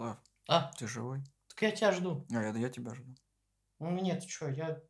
Слав, 0.00 0.16
А, 0.48 0.72
ты 0.78 0.88
живой? 0.88 1.22
так 1.48 1.60
я 1.60 1.72
тебя 1.72 1.92
жду. 1.92 2.26
А, 2.30 2.40
я, 2.40 2.56
я 2.56 2.70
тебя 2.70 2.94
жду. 2.94 3.14
Ну, 3.80 3.90
нет, 3.90 4.24
что, 4.24 4.48
я 4.48 4.80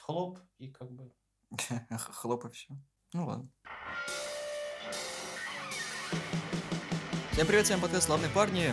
хлоп 0.00 0.38
и 0.58 0.70
как 0.70 0.92
бы... 0.92 1.12
Хлоп 1.90 2.44
и 2.44 2.50
все. 2.52 2.68
Ну 3.14 3.26
ладно. 3.26 3.50
Всем 7.32 7.48
привет, 7.48 7.64
всем 7.64 7.80
подкаст 7.80 8.06
«Славные 8.06 8.30
парни». 8.30 8.72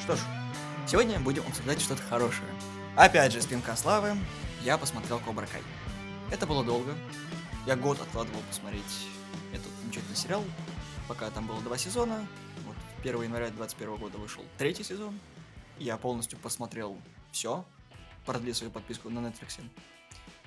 Что 0.00 0.16
ж, 0.16 0.20
сегодня 0.88 1.20
будем 1.20 1.46
обсуждать 1.46 1.80
что-то 1.80 2.02
хорошее. 2.02 2.50
Опять 2.96 3.32
же, 3.32 3.40
спинка 3.40 3.76
славы. 3.76 4.16
Я 4.62 4.78
посмотрел 4.78 5.20
Кобра 5.20 5.46
Кай. 5.46 5.62
Это 6.32 6.44
было 6.44 6.64
долго. 6.64 6.92
Я 7.68 7.76
год 7.76 8.00
откладывал 8.00 8.42
посмотреть 8.48 9.06
этот 9.52 9.70
замечательный 9.80 10.16
сериал, 10.16 10.42
пока 11.06 11.30
там 11.30 11.46
было 11.46 11.60
два 11.60 11.78
сезона. 11.78 12.26
Вот 13.04 13.10
1 13.10 13.22
января 13.22 13.48
2021 13.48 13.96
года 13.96 14.16
вышел 14.16 14.42
третий 14.56 14.82
сезон. 14.82 15.20
Я 15.78 15.98
полностью 15.98 16.38
посмотрел 16.38 16.96
все, 17.32 17.66
продлил 18.24 18.54
свою 18.54 18.72
подписку 18.72 19.10
на 19.10 19.18
Netflix. 19.18 19.60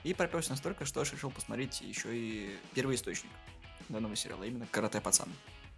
И 0.03 0.15
пропёрся 0.15 0.51
настолько, 0.51 0.83
что 0.83 1.03
решил 1.03 1.29
посмотреть 1.29 1.81
еще 1.81 2.09
и 2.17 2.57
первый 2.73 2.95
источник 2.95 3.29
данного 3.89 4.15
сериала, 4.15 4.43
именно 4.43 4.65
«Карате 4.71 4.99
пацан». 5.01 5.29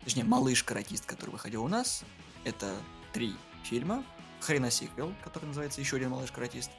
Точнее, 0.05 0.23
«Малыш-каратист», 0.23 1.05
который 1.05 1.31
выходил 1.31 1.65
у 1.65 1.67
нас. 1.67 2.05
Это 2.45 2.73
три 3.11 3.35
фильма. 3.65 4.05
Хрена 4.39 4.71
сиквел, 4.71 5.13
который 5.21 5.47
называется 5.47 5.81
«Еще 5.81 5.97
один 5.97 6.11
малыш-каратист». 6.11 6.71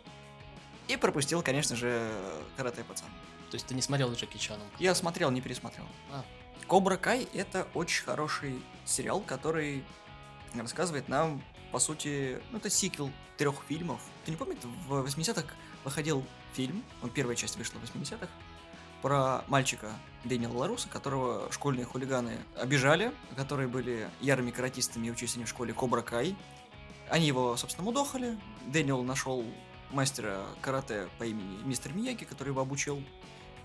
И 0.88 0.96
пропустил, 0.96 1.42
конечно 1.42 1.76
же, 1.76 2.10
«Карате 2.56 2.84
пацан». 2.84 3.08
То 3.50 3.56
есть 3.56 3.66
ты 3.66 3.74
не 3.74 3.82
смотрел 3.82 4.10
Джеки 4.14 4.38
Чаном? 4.38 4.66
Я 4.78 4.94
смотрел, 4.94 5.30
не 5.30 5.42
пересмотрел. 5.42 5.84
А. 6.10 6.24
Кобра 6.66 6.96
Кай 6.96 7.28
это 7.34 7.66
очень 7.74 8.04
хороший 8.04 8.62
сериал, 8.84 9.20
который 9.20 9.84
рассказывает 10.54 11.08
нам, 11.08 11.42
по 11.72 11.78
сути, 11.78 12.40
ну 12.50 12.58
это 12.58 12.70
сиквел 12.70 13.10
трех 13.36 13.56
фильмов. 13.68 14.00
Ты 14.24 14.32
не 14.32 14.36
помнишь, 14.36 14.58
в 14.86 15.04
80-х 15.04 15.54
выходил 15.84 16.24
фильм, 16.52 16.84
он 17.02 17.10
первая 17.10 17.36
часть 17.36 17.56
вышла 17.56 17.78
в 17.78 17.84
80-х, 17.84 18.28
про 19.02 19.44
мальчика 19.48 19.92
Дэниела 20.24 20.52
Ларуса, 20.52 20.88
которого 20.88 21.50
школьные 21.50 21.86
хулиганы 21.86 22.38
обижали, 22.56 23.12
которые 23.36 23.68
были 23.68 24.08
ярыми 24.20 24.50
каратистами 24.50 25.06
и 25.06 25.10
учились 25.10 25.36
в 25.36 25.46
школе 25.46 25.72
Кобра 25.72 26.02
Кай. 26.02 26.36
Они 27.08 27.26
его, 27.26 27.56
собственно, 27.56 27.84
мудохали. 27.86 28.38
Дэниел 28.66 29.02
нашел 29.02 29.44
мастера 29.90 30.44
карате 30.60 31.08
по 31.18 31.24
имени 31.24 31.62
Мистер 31.64 31.92
Мияги, 31.92 32.24
который 32.24 32.50
его 32.50 32.60
обучил. 32.60 33.02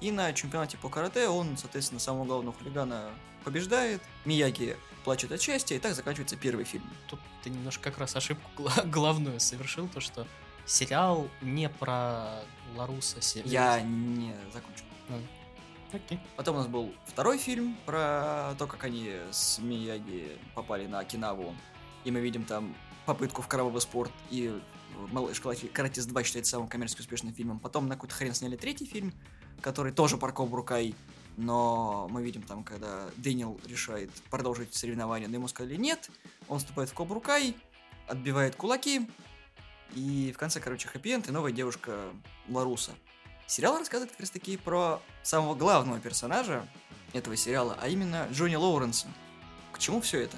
И 0.02 0.12
на 0.12 0.34
чемпионате 0.34 0.78
по 0.78 0.90
карате 0.90 1.28
он, 1.28 1.58
соответственно, 1.58 2.00
самого 2.00 2.26
главного 2.26 2.56
хулигана 2.58 3.12
побеждает. 3.44 4.02
Мияги 4.26 4.76
плачет 5.04 5.32
от 5.32 5.42
счастья, 5.42 5.76
и 5.76 5.80
так 5.80 5.94
заканчивается 5.96 6.36
первый 6.36 6.66
фильм. 6.66 6.84
Тут 7.08 7.20
ты 7.44 7.50
немножко 7.50 7.84
как 7.92 8.00
раз 8.00 8.16
ошибку 8.16 8.50
гла- 8.58 8.84
главную 8.86 9.40
совершил, 9.40 9.88
то 9.88 10.00
что 10.00 10.28
сериал 10.66 11.28
не 11.42 11.70
про 11.70 12.42
Ларуса. 12.76 13.22
се- 13.22 13.42
Я 13.46 13.82
не 13.82 14.34
закончил. 14.52 14.86
Окей. 15.94 16.20
Потом 16.36 16.56
у 16.56 16.60
нас 16.60 16.68
был 16.68 16.94
второй 17.06 17.38
фильм 17.38 17.78
про 17.86 18.54
то, 18.58 18.68
как 18.68 18.84
они 18.84 19.14
с 19.32 19.60
Мияги 19.60 20.38
попали 20.54 20.88
на 20.88 21.00
Окинаву. 21.00 21.56
И 22.04 22.12
мы 22.12 22.20
видим 22.20 22.44
там 22.44 22.76
попытку 23.06 23.42
в 23.42 23.48
кровавый 23.48 23.80
спорт. 23.82 24.12
И 24.30 24.60
«Малыш 25.12 25.40
Карати- 25.40 25.68
Каратист 25.68 26.10
2» 26.10 26.24
считается 26.24 26.52
самым 26.52 26.68
коммерчески 26.68 27.02
успешным 27.02 27.34
фильмом. 27.34 27.60
Потом 27.60 27.88
на 27.88 27.96
какой-то 27.96 28.16
хрен 28.16 28.34
сняли 28.34 28.56
третий 28.58 28.86
фильм, 28.86 29.14
который 29.62 29.92
тоже 29.92 30.18
про 30.18 30.32
Кобру 30.32 30.64
Кай. 30.64 30.96
Но 31.38 32.08
мы 32.10 32.24
видим 32.24 32.42
там, 32.42 32.64
когда 32.64 33.10
Дэниел 33.18 33.60
решает 33.66 34.10
продолжить 34.30 34.74
соревнования, 34.74 35.28
но 35.28 35.36
ему 35.36 35.48
сказали 35.48 35.76
нет. 35.76 36.10
Он 36.48 36.60
вступает 36.60 36.90
в 36.90 36.94
Кобру 36.94 37.20
Кай, 37.20 37.56
отбивает 38.08 38.56
кулаки. 38.56 39.10
И 39.94 40.32
в 40.34 40.38
конце, 40.38 40.60
короче, 40.60 40.88
хэппи-энд 40.88 41.28
и 41.28 41.32
новая 41.32 41.52
девушка 41.52 42.00
Ларуса. 42.50 42.92
Сериал 43.48 43.78
рассказывает 43.78 44.12
как 44.12 44.22
раз 44.22 44.30
таки 44.30 44.58
про 44.58 45.02
самого 45.24 45.56
главного 45.56 46.00
персонажа 46.00 46.68
этого 47.14 47.38
сериала, 47.38 47.78
а 47.80 47.88
именно 47.88 48.28
Джонни 48.32 48.56
Лоуренса. 48.56 49.08
К 49.72 49.80
чему 49.80 50.02
все 50.02 50.22
это? 50.22 50.38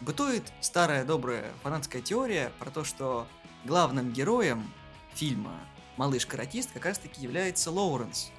Бытует 0.00 0.52
старая 0.60 1.04
добрая 1.04 1.52
фанатская 1.62 2.00
теория 2.00 2.52
про 2.58 2.70
то, 2.70 2.84
что 2.84 3.26
главным 3.64 4.12
героем 4.12 4.70
фильма 5.14 5.52
«Малыш-каратист» 5.96 6.72
как 6.72 6.86
раз 6.86 6.98
таки 6.98 7.20
является 7.20 7.70
Лоуренс. 7.70 8.30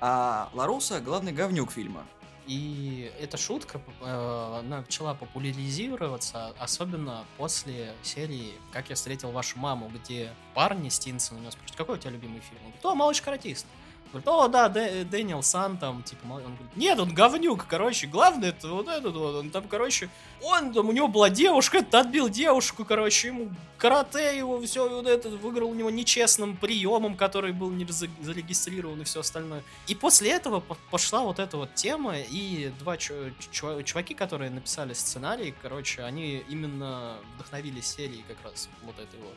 А 0.00 0.50
Ларуса— 0.52 1.00
главный 1.02 1.32
говнюк 1.32 1.72
фильма. 1.72 2.06
И 2.46 3.10
эта 3.20 3.36
шутка 3.36 3.80
э, 4.00 4.58
она 4.60 4.78
начала 4.78 5.14
популяризироваться, 5.14 6.54
особенно 6.60 7.24
после 7.38 7.92
серии 8.02 8.52
«Как 8.72 8.88
я 8.88 8.94
встретил 8.94 9.32
вашу 9.32 9.58
маму», 9.58 9.90
где 9.92 10.32
парни 10.54 10.88
Стинсон 10.88 11.38
у 11.38 11.40
него 11.40 11.50
спрашивают, 11.50 11.76
какой 11.76 11.96
у 11.96 11.98
тебя 11.98 12.12
любимый 12.12 12.40
фильм? 12.40 12.60
Он 12.60 12.66
говорит, 12.66 12.84
о, 12.84 12.94
малыш-каратист. 12.94 13.66
Говорит, 14.12 14.28
о, 14.28 14.48
да, 14.48 14.68
Дэ- 14.68 15.04
Дэниел 15.04 15.42
Сан 15.42 15.76
там, 15.78 16.02
типа, 16.02 16.24
он 16.24 16.42
говорит, 16.42 16.76
нет, 16.76 16.98
он 16.98 17.12
говнюк, 17.12 17.66
короче, 17.66 18.06
главное, 18.06 18.50
это 18.50 18.68
вот 18.68 18.88
этот 18.88 19.14
вот, 19.14 19.34
он 19.34 19.50
там, 19.50 19.64
короче, 19.68 20.08
он 20.42 20.72
там, 20.72 20.88
у 20.88 20.92
него 20.92 21.08
была 21.08 21.28
девушка, 21.28 21.78
этот 21.78 21.94
отбил 21.96 22.28
девушку, 22.28 22.84
короче, 22.84 23.28
ему 23.28 23.50
карате 23.78 24.36
его, 24.38 24.60
все, 24.62 24.88
вот 24.88 25.06
это, 25.06 25.28
выиграл 25.30 25.70
у 25.70 25.74
него 25.74 25.90
нечестным 25.90 26.56
приемом, 26.56 27.16
который 27.16 27.52
был 27.52 27.70
не 27.70 27.84
за- 27.84 28.08
зарегистрирован 28.22 29.02
и 29.02 29.04
все 29.04 29.20
остальное. 29.20 29.62
И 29.86 29.94
после 29.94 30.30
этого 30.30 30.60
по- 30.60 30.78
пошла 30.90 31.20
вот 31.22 31.38
эта 31.38 31.56
вот 31.58 31.74
тема, 31.74 32.14
и 32.18 32.72
два 32.78 32.96
чу- 32.96 33.32
чу- 33.50 33.82
чуваки, 33.82 34.14
которые 34.14 34.50
написали 34.50 34.94
сценарий, 34.94 35.54
короче, 35.60 36.02
они 36.04 36.44
именно 36.48 37.16
вдохновились 37.34 37.86
серией 37.86 38.24
как 38.28 38.38
раз 38.44 38.68
вот 38.82 38.94
этой 38.98 39.20
вот. 39.20 39.34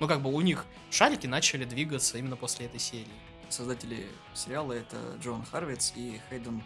Ну, 0.00 0.08
как 0.08 0.20
бы 0.20 0.30
у 0.32 0.40
них 0.40 0.66
шарики 0.90 1.26
начали 1.26 1.64
двигаться 1.64 2.18
именно 2.18 2.36
после 2.36 2.66
этой 2.66 2.80
серии. 2.80 3.06
Создатели 3.50 4.06
сериала— 4.34 4.72
это 4.74 4.96
Джон 5.20 5.44
Харвиц 5.44 5.92
и 5.96 6.20
Хейден 6.30 6.62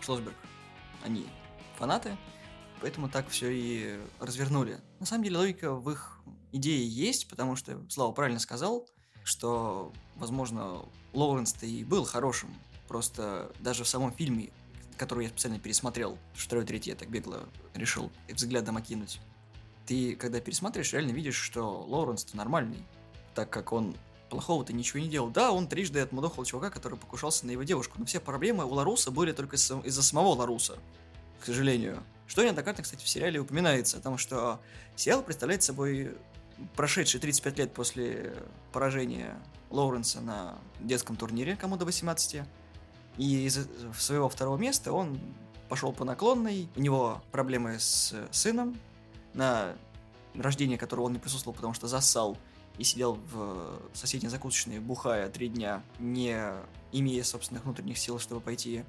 Шлосберг. 0.00 0.34
Они 1.04 1.26
фанаты, 1.78 2.16
поэтому 2.80 3.08
так 3.08 3.28
все 3.28 3.50
и 3.50 4.00
развернули. 4.18 4.80
На 4.98 5.06
самом 5.06 5.24
деле 5.24 5.38
логика 5.38 5.72
в 5.74 5.90
их 5.90 6.20
идее 6.52 6.86
есть, 6.86 7.28
потому 7.28 7.56
что 7.56 7.80
Слава 7.88 8.12
правильно 8.12 8.40
сказал, 8.40 8.88
что, 9.22 9.92
возможно, 10.16 10.82
Лоуренс-то 11.12 11.66
и 11.66 11.84
был 11.84 12.04
хорошим. 12.04 12.54
Просто 12.88 13.52
даже 13.60 13.84
в 13.84 13.88
самом 13.88 14.12
фильме, 14.12 14.50
который 14.96 15.24
я 15.24 15.30
специально 15.30 15.58
пересмотрел, 15.58 16.18
второй, 16.34 16.64
третий 16.64 16.90
я 16.90 16.96
так 16.96 17.10
бегло 17.10 17.48
решил 17.74 18.10
взглядом 18.28 18.76
окинуть, 18.76 19.20
ты, 19.86 20.16
когда 20.16 20.40
пересматриваешь, 20.40 20.92
реально 20.92 21.12
видишь, 21.12 21.36
что 21.36 21.82
Лоуренс-то 21.82 22.36
нормальный, 22.36 22.84
так 23.34 23.50
как 23.50 23.72
он 23.72 23.96
плохого-то 24.34 24.72
ничего 24.72 24.98
не 24.98 25.08
делал. 25.08 25.30
Да, 25.30 25.52
он 25.52 25.68
трижды 25.68 26.00
отмудохал 26.00 26.44
чувака, 26.44 26.70
который 26.70 26.98
покушался 26.98 27.46
на 27.46 27.52
его 27.52 27.62
девушку, 27.62 27.94
но 27.98 28.04
все 28.04 28.18
проблемы 28.18 28.64
у 28.64 28.74
Ларуса 28.74 29.12
были 29.12 29.30
только 29.30 29.54
из- 29.54 29.70
из-за 29.84 30.02
самого 30.02 30.34
Ларуса, 30.34 30.76
к 31.40 31.46
сожалению. 31.46 32.02
Что 32.26 32.42
неоднократно, 32.42 32.82
кстати, 32.82 33.04
в 33.04 33.08
сериале 33.08 33.38
упоминается, 33.38 33.98
о 33.98 34.00
том, 34.00 34.18
что 34.18 34.58
сериал 34.96 35.22
представляет 35.22 35.62
собой 35.62 36.16
прошедшие 36.74 37.20
35 37.20 37.58
лет 37.58 37.72
после 37.72 38.34
поражения 38.72 39.40
Лоуренса 39.70 40.20
на 40.20 40.58
детском 40.80 41.14
турнире, 41.14 41.54
кому 41.54 41.76
до 41.76 41.84
18, 41.84 42.42
и 43.18 43.46
из 43.46 43.68
своего 43.96 44.28
второго 44.28 44.56
места 44.56 44.92
он 44.92 45.20
пошел 45.68 45.92
по 45.92 46.04
наклонной, 46.04 46.68
у 46.74 46.80
него 46.80 47.22
проблемы 47.30 47.78
с 47.78 48.14
сыном, 48.32 48.76
на 49.32 49.76
рождение 50.34 50.76
которого 50.76 51.04
он 51.04 51.12
не 51.12 51.18
присутствовал, 51.20 51.54
потому 51.54 51.72
что 51.72 51.86
зассал 51.86 52.36
и 52.78 52.84
сидел 52.84 53.18
в 53.30 53.80
соседней 53.92 54.28
закусочной, 54.28 54.78
бухая 54.78 55.28
три 55.28 55.48
дня, 55.48 55.82
не 55.98 56.36
имея 56.92 57.22
собственных 57.22 57.64
внутренних 57.64 57.98
сил, 57.98 58.18
чтобы 58.18 58.40
пойти 58.40 58.84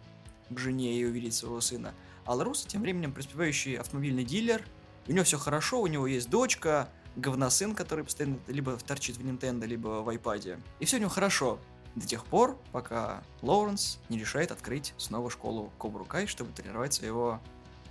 к 0.50 0.59
жене 0.59 0.96
и 0.96 1.06
увидеть 1.06 1.34
своего 1.34 1.62
сына. 1.62 1.94
А 2.25 2.34
Ларус, 2.34 2.66
тем 2.66 2.81
временем, 2.81 3.13
преуспевающий 3.13 3.75
автомобильный 3.75 4.23
дилер, 4.23 4.66
у 5.07 5.12
него 5.12 5.23
все 5.23 5.38
хорошо, 5.38 5.81
у 5.81 5.88
него 5.88 6.07
есть 6.07 6.29
дочка, 6.29 6.90
говносын, 7.16 7.76
который 7.76 8.03
постоянно 8.03 8.40
либо 8.47 8.76
торчит 8.78 9.17
в 9.17 9.26
Nintendo, 9.26 9.66
либо 9.66 10.02
в 10.02 10.09
iPad. 10.09 10.59
И 10.79 10.85
все 10.85 10.97
у 10.97 10.99
него 10.99 11.09
хорошо. 11.09 11.59
До 11.96 12.05
тех 12.05 12.26
пор, 12.26 12.59
пока 12.73 13.23
Лоуренс 13.41 13.99
не 14.09 14.17
решает 14.17 14.52
открыть 14.52 14.93
снова 14.97 15.29
школу 15.29 15.72
Кобру 15.78 16.03
Кай, 16.03 16.28
чтобы 16.28 16.52
тренировать 16.52 16.93
своего 16.93 17.40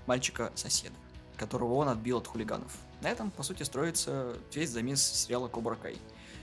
мальчика-соседа, 0.07 0.95
которого 1.37 1.75
он 1.75 1.89
отбил 1.89 2.19
от 2.19 2.27
хулиганов. 2.27 2.73
На 3.01 3.09
этом, 3.09 3.31
по 3.31 3.43
сути, 3.43 3.63
строится 3.63 4.37
весь 4.53 4.71
замес 4.71 5.03
сериала 5.03 5.49
Кобра 5.49 5.75
Кай. 5.75 5.97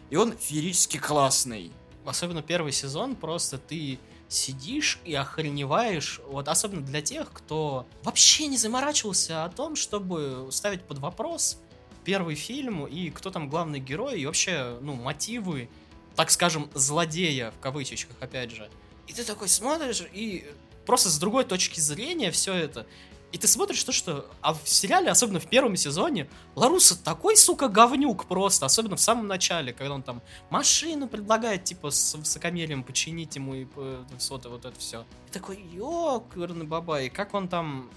И 0.09 0.15
он 0.15 0.37
феерически 0.37 0.97
классный. 0.97 1.71
Особенно 2.05 2.41
первый 2.41 2.71
сезон, 2.71 3.15
просто 3.15 3.57
ты 3.57 3.99
сидишь 4.27 4.99
и 5.03 5.13
охреневаешь, 5.13 6.21
вот 6.25 6.47
особенно 6.47 6.81
для 6.81 7.01
тех, 7.01 7.31
кто 7.33 7.85
вообще 8.03 8.47
не 8.47 8.57
заморачивался 8.57 9.43
о 9.43 9.49
том, 9.49 9.75
чтобы 9.75 10.47
ставить 10.51 10.83
под 10.83 10.99
вопрос 10.99 11.59
первый 12.05 12.35
фильм 12.35 12.85
и 12.87 13.09
кто 13.09 13.29
там 13.29 13.49
главный 13.49 13.79
герой, 13.79 14.21
и 14.21 14.25
вообще, 14.25 14.77
ну, 14.81 14.93
мотивы, 14.93 15.69
так 16.15 16.31
скажем, 16.31 16.69
злодея, 16.73 17.51
в 17.51 17.59
кавычечках, 17.59 18.15
опять 18.21 18.51
же. 18.51 18.69
И 19.07 19.13
ты 19.13 19.23
такой 19.23 19.49
смотришь, 19.49 20.03
и 20.13 20.49
просто 20.85 21.09
с 21.09 21.19
другой 21.19 21.43
точки 21.43 21.79
зрения 21.79 22.31
все 22.31 22.53
это. 22.53 22.87
И 23.31 23.37
ты 23.37 23.47
смотришь 23.47 23.83
то, 23.83 23.91
что... 23.91 24.25
А 24.41 24.53
в 24.53 24.67
сериале, 24.67 25.09
особенно 25.09 25.39
в 25.39 25.47
первом 25.47 25.75
сезоне, 25.75 26.29
Ларуса 26.55 27.01
такой, 27.01 27.37
сука, 27.37 27.69
говнюк 27.69 28.25
просто. 28.25 28.65
Особенно 28.65 28.97
в 28.97 29.01
самом 29.01 29.27
начале, 29.27 29.73
когда 29.73 29.93
он 29.93 30.03
там 30.03 30.21
машину 30.49 31.07
предлагает, 31.07 31.63
типа, 31.63 31.91
с 31.91 32.15
высокомерием 32.15 32.83
починить 32.83 33.35
ему 33.35 33.55
и 33.55 33.67
вот, 33.75 34.45
вот 34.45 34.65
это 34.65 34.77
все. 34.79 35.05
И 35.29 35.31
такой, 35.31 35.61
ёкарный 35.73 36.65
баба, 36.65 37.01
и 37.01 37.09
как 37.09 37.33
он 37.33 37.47
там 37.47 37.89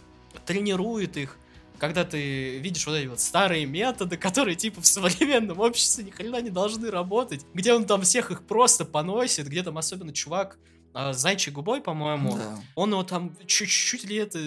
тренирует 0.46 1.16
их 1.16 1.38
когда 1.78 2.04
ты 2.04 2.58
видишь 2.58 2.86
вот 2.86 2.94
эти 2.94 3.06
вот 3.06 3.20
старые 3.20 3.66
методы, 3.66 4.16
которые 4.16 4.54
типа 4.54 4.80
в 4.80 4.86
современном 4.86 5.58
обществе 5.60 6.04
ни 6.04 6.10
хрена 6.10 6.40
не 6.40 6.50
должны 6.50 6.90
работать, 6.90 7.44
где 7.52 7.74
он 7.74 7.84
там 7.84 8.02
всех 8.02 8.30
их 8.30 8.46
просто 8.46 8.84
поносит, 8.84 9.48
где 9.48 9.62
там 9.62 9.76
особенно 9.78 10.12
чувак 10.12 10.58
зайчий 10.94 11.50
губой, 11.50 11.80
по-моему, 11.80 12.36
да. 12.36 12.62
он 12.76 12.92
его 12.92 13.02
там 13.02 13.36
чуть-чуть 13.46 14.04
ли 14.04 14.16
это 14.16 14.38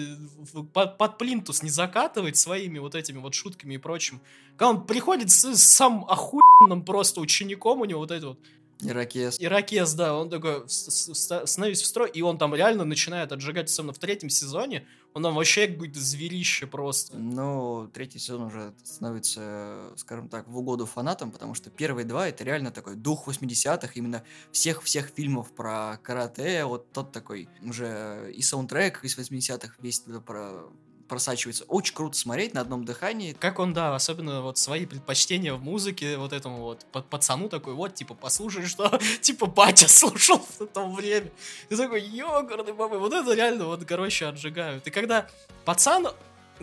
под, 0.72 1.18
плинтус 1.18 1.62
не 1.62 1.70
закатывает 1.70 2.36
своими 2.36 2.78
вот 2.78 2.94
этими 2.94 3.18
вот 3.18 3.34
шутками 3.34 3.74
и 3.74 3.78
прочим. 3.78 4.20
Когда 4.56 4.70
он 4.70 4.86
приходит 4.86 5.30
с, 5.30 5.44
с 5.54 5.62
самым 5.62 6.04
охуенным 6.04 6.84
просто 6.84 7.20
учеником, 7.20 7.80
у 7.80 7.84
него 7.84 8.00
вот 8.00 8.10
это 8.10 8.28
вот 8.28 8.38
Иракес. 8.80 9.36
Иракес, 9.40 9.94
да, 9.94 10.16
он 10.16 10.30
такой, 10.30 10.62
становись 10.68 11.82
в 11.82 11.86
строй, 11.86 12.10
и 12.10 12.22
он 12.22 12.38
там 12.38 12.54
реально 12.54 12.84
начинает 12.84 13.32
отжигать, 13.32 13.68
особенно 13.68 13.92
в 13.92 13.98
третьем 13.98 14.30
сезоне, 14.30 14.86
он 15.14 15.22
там 15.22 15.34
вообще 15.34 15.66
какое-то 15.66 15.98
зверище 15.98 16.66
просто. 16.66 17.16
Ну, 17.16 17.90
третий 17.92 18.18
сезон 18.18 18.42
уже 18.42 18.72
становится, 18.84 19.92
скажем 19.96 20.28
так, 20.28 20.46
в 20.46 20.56
угоду 20.56 20.86
фанатам, 20.86 21.32
потому 21.32 21.54
что 21.54 21.70
первые 21.70 22.04
два 22.04 22.28
это 22.28 22.44
реально 22.44 22.70
такой 22.70 22.94
дух 22.94 23.26
80-х, 23.26 23.92
именно 23.94 24.22
всех-всех 24.52 25.08
фильмов 25.08 25.50
про 25.52 25.98
карате, 26.02 26.64
вот 26.64 26.92
тот 26.92 27.10
такой 27.10 27.48
уже 27.62 28.32
и 28.34 28.42
саундтрек 28.42 29.02
из 29.04 29.18
80-х, 29.18 29.74
весь 29.80 30.04
про 30.24 30.70
просачивается. 31.08 31.64
Очень 31.64 31.94
круто 31.94 32.16
смотреть 32.16 32.54
на 32.54 32.60
одном 32.60 32.84
дыхании. 32.84 33.32
Как 33.32 33.58
он, 33.58 33.72
да, 33.72 33.94
особенно 33.94 34.42
вот 34.42 34.58
свои 34.58 34.86
предпочтения 34.86 35.54
в 35.54 35.62
музыке, 35.62 36.16
вот 36.16 36.32
этому 36.32 36.58
вот 36.58 36.86
пацану 37.10 37.48
такой, 37.48 37.74
вот, 37.74 37.94
типа, 37.94 38.14
послушай, 38.14 38.66
что, 38.66 38.98
типа, 39.20 39.46
батя 39.46 39.88
слушал 39.88 40.40
в 40.58 40.66
то 40.66 40.88
время. 40.88 41.30
И 41.70 41.76
такой, 41.76 42.02
ёгорный 42.02 42.72
бабы, 42.72 42.98
вот 42.98 43.12
это 43.12 43.34
реально, 43.34 43.66
вот, 43.66 43.84
короче, 43.84 44.26
отжигают. 44.26 44.86
И 44.86 44.90
когда 44.90 45.26
пацан, 45.64 46.08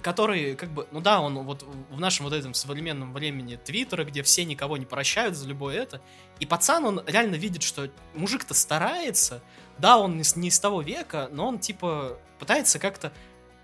который, 0.01 0.55
как 0.55 0.69
бы, 0.69 0.87
ну 0.91 1.01
да, 1.01 1.21
он 1.21 1.39
вот 1.43 1.65
в 1.89 1.99
нашем 1.99 2.25
вот 2.25 2.33
этом 2.33 2.53
современном 2.53 3.13
времени 3.13 3.55
Твиттера, 3.55 4.03
где 4.03 4.23
все 4.23 4.45
никого 4.45 4.77
не 4.77 4.85
прощают 4.85 5.35
за 5.35 5.47
любое 5.47 5.81
это, 5.81 6.01
и 6.39 6.45
пацан, 6.45 6.85
он 6.85 7.03
реально 7.07 7.35
видит, 7.35 7.63
что 7.63 7.89
мужик-то 8.13 8.53
старается, 8.53 9.41
да, 9.77 9.97
он 9.97 10.17
не 10.17 10.23
с, 10.23 10.35
не 10.35 10.51
с 10.51 10.59
того 10.59 10.81
века, 10.81 11.29
но 11.31 11.47
он, 11.47 11.59
типа, 11.59 12.17
пытается 12.39 12.79
как-то 12.79 13.11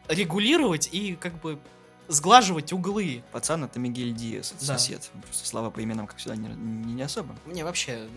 регулировать 0.07 0.89
и 0.91 1.15
как 1.15 1.39
бы 1.39 1.59
сглаживать 2.07 2.73
углы. 2.73 3.23
Пацан 3.31 3.63
это 3.63 3.79
Мигель 3.79 4.13
Диас, 4.13 4.51
это 4.51 4.67
да. 4.67 4.77
сосед. 4.77 5.09
Просто 5.23 5.47
слава 5.47 5.69
по 5.69 5.83
именам, 5.83 6.07
как 6.07 6.17
всегда, 6.17 6.35
не, 6.35 6.49
не, 6.49 6.93
не 6.93 7.01
особо. 7.01 7.35
Мне 7.45 7.63
вообще 7.63 8.07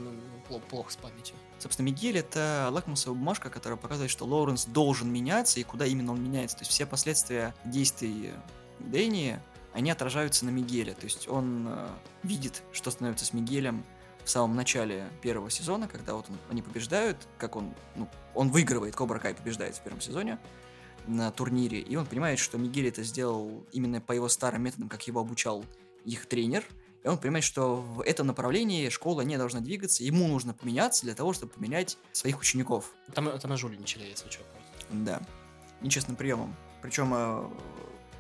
ну, 0.48 0.58
плохо 0.60 0.92
с 0.92 0.96
памятью. 0.96 1.36
Собственно, 1.58 1.86
Мигель 1.86 2.18
это 2.18 2.68
лакмусовая 2.70 3.18
бумажка, 3.18 3.50
которая 3.50 3.78
показывает, 3.78 4.10
что 4.10 4.24
Лоуренс 4.24 4.66
должен 4.66 5.12
меняться 5.12 5.60
и 5.60 5.62
куда 5.62 5.86
именно 5.86 6.12
он 6.12 6.22
меняется. 6.22 6.56
То 6.56 6.62
есть 6.62 6.72
все 6.72 6.86
последствия 6.86 7.54
действий 7.64 8.32
Дэнни, 8.80 9.38
они 9.72 9.90
отражаются 9.90 10.44
на 10.44 10.50
Мигеле. 10.50 10.94
То 10.94 11.04
есть 11.04 11.28
он 11.28 11.66
э, 11.68 11.88
видит, 12.22 12.62
что 12.72 12.90
становится 12.90 13.24
с 13.24 13.32
Мигелем 13.32 13.84
в 14.24 14.30
самом 14.30 14.56
начале 14.56 15.08
первого 15.22 15.50
сезона, 15.50 15.86
когда 15.86 16.14
вот 16.14 16.26
он, 16.28 16.38
они 16.50 16.62
побеждают, 16.62 17.18
как 17.38 17.56
он, 17.56 17.74
ну, 17.94 18.08
он 18.34 18.50
выигрывает, 18.50 18.96
Кобра 18.96 19.18
Кай 19.18 19.34
побеждает 19.34 19.76
в 19.76 19.82
первом 19.82 20.00
сезоне, 20.00 20.38
на 21.06 21.30
турнире, 21.30 21.80
и 21.80 21.96
он 21.96 22.06
понимает, 22.06 22.38
что 22.38 22.58
Мигель 22.58 22.88
это 22.88 23.02
сделал 23.02 23.66
именно 23.72 24.00
по 24.00 24.12
его 24.12 24.28
старым 24.28 24.62
методам, 24.62 24.88
как 24.88 25.06
его 25.06 25.20
обучал 25.20 25.64
их 26.04 26.26
тренер, 26.26 26.64
и 27.02 27.08
он 27.08 27.18
понимает, 27.18 27.44
что 27.44 27.76
в 27.76 28.00
этом 28.00 28.26
направлении 28.26 28.88
школа 28.88 29.20
не 29.20 29.36
должна 29.36 29.60
двигаться, 29.60 30.04
ему 30.04 30.26
нужно 30.26 30.54
поменяться 30.54 31.04
для 31.04 31.14
того, 31.14 31.34
чтобы 31.34 31.52
поменять 31.52 31.98
своих 32.12 32.40
учеников. 32.40 32.94
Там, 33.14 33.28
это 33.28 33.46
на 33.46 33.56
жульничали, 33.56 34.04
если 34.04 34.30
что. 34.30 34.42
Да. 34.90 35.20
Нечестным 35.82 36.16
приемом. 36.16 36.56
Причем 36.80 37.12
э, 37.14 37.50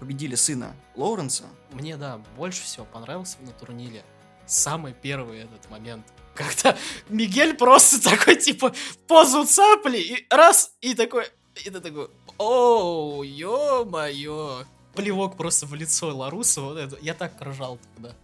победили 0.00 0.34
сына 0.34 0.76
Лоуренса. 0.96 1.44
Мне, 1.72 1.96
да, 1.96 2.20
больше 2.36 2.62
всего 2.62 2.84
понравился 2.84 3.38
на 3.40 3.52
турнире 3.52 4.04
самый 4.46 4.92
первый 4.92 5.40
этот 5.40 5.70
момент. 5.70 6.06
Когда 6.34 6.76
Мигель 7.08 7.54
просто 7.54 8.02
такой, 8.10 8.36
типа, 8.36 8.74
позу 9.06 9.46
цапли, 9.46 9.98
и 9.98 10.26
раз, 10.30 10.74
и 10.80 10.94
такой, 10.94 11.26
и 11.64 11.70
ты 11.70 11.80
такой, 11.80 12.10
о, 12.38 13.22
ё-моё. 13.22 14.64
Плевок 14.94 15.36
просто 15.36 15.66
в 15.66 15.74
лицо 15.74 16.16
Ларуса, 16.16 16.60
вот 16.60 16.76
это. 16.76 16.96
Я 17.00 17.14
так 17.14 17.40
ржал 17.40 17.78
тогда. 17.94 18.14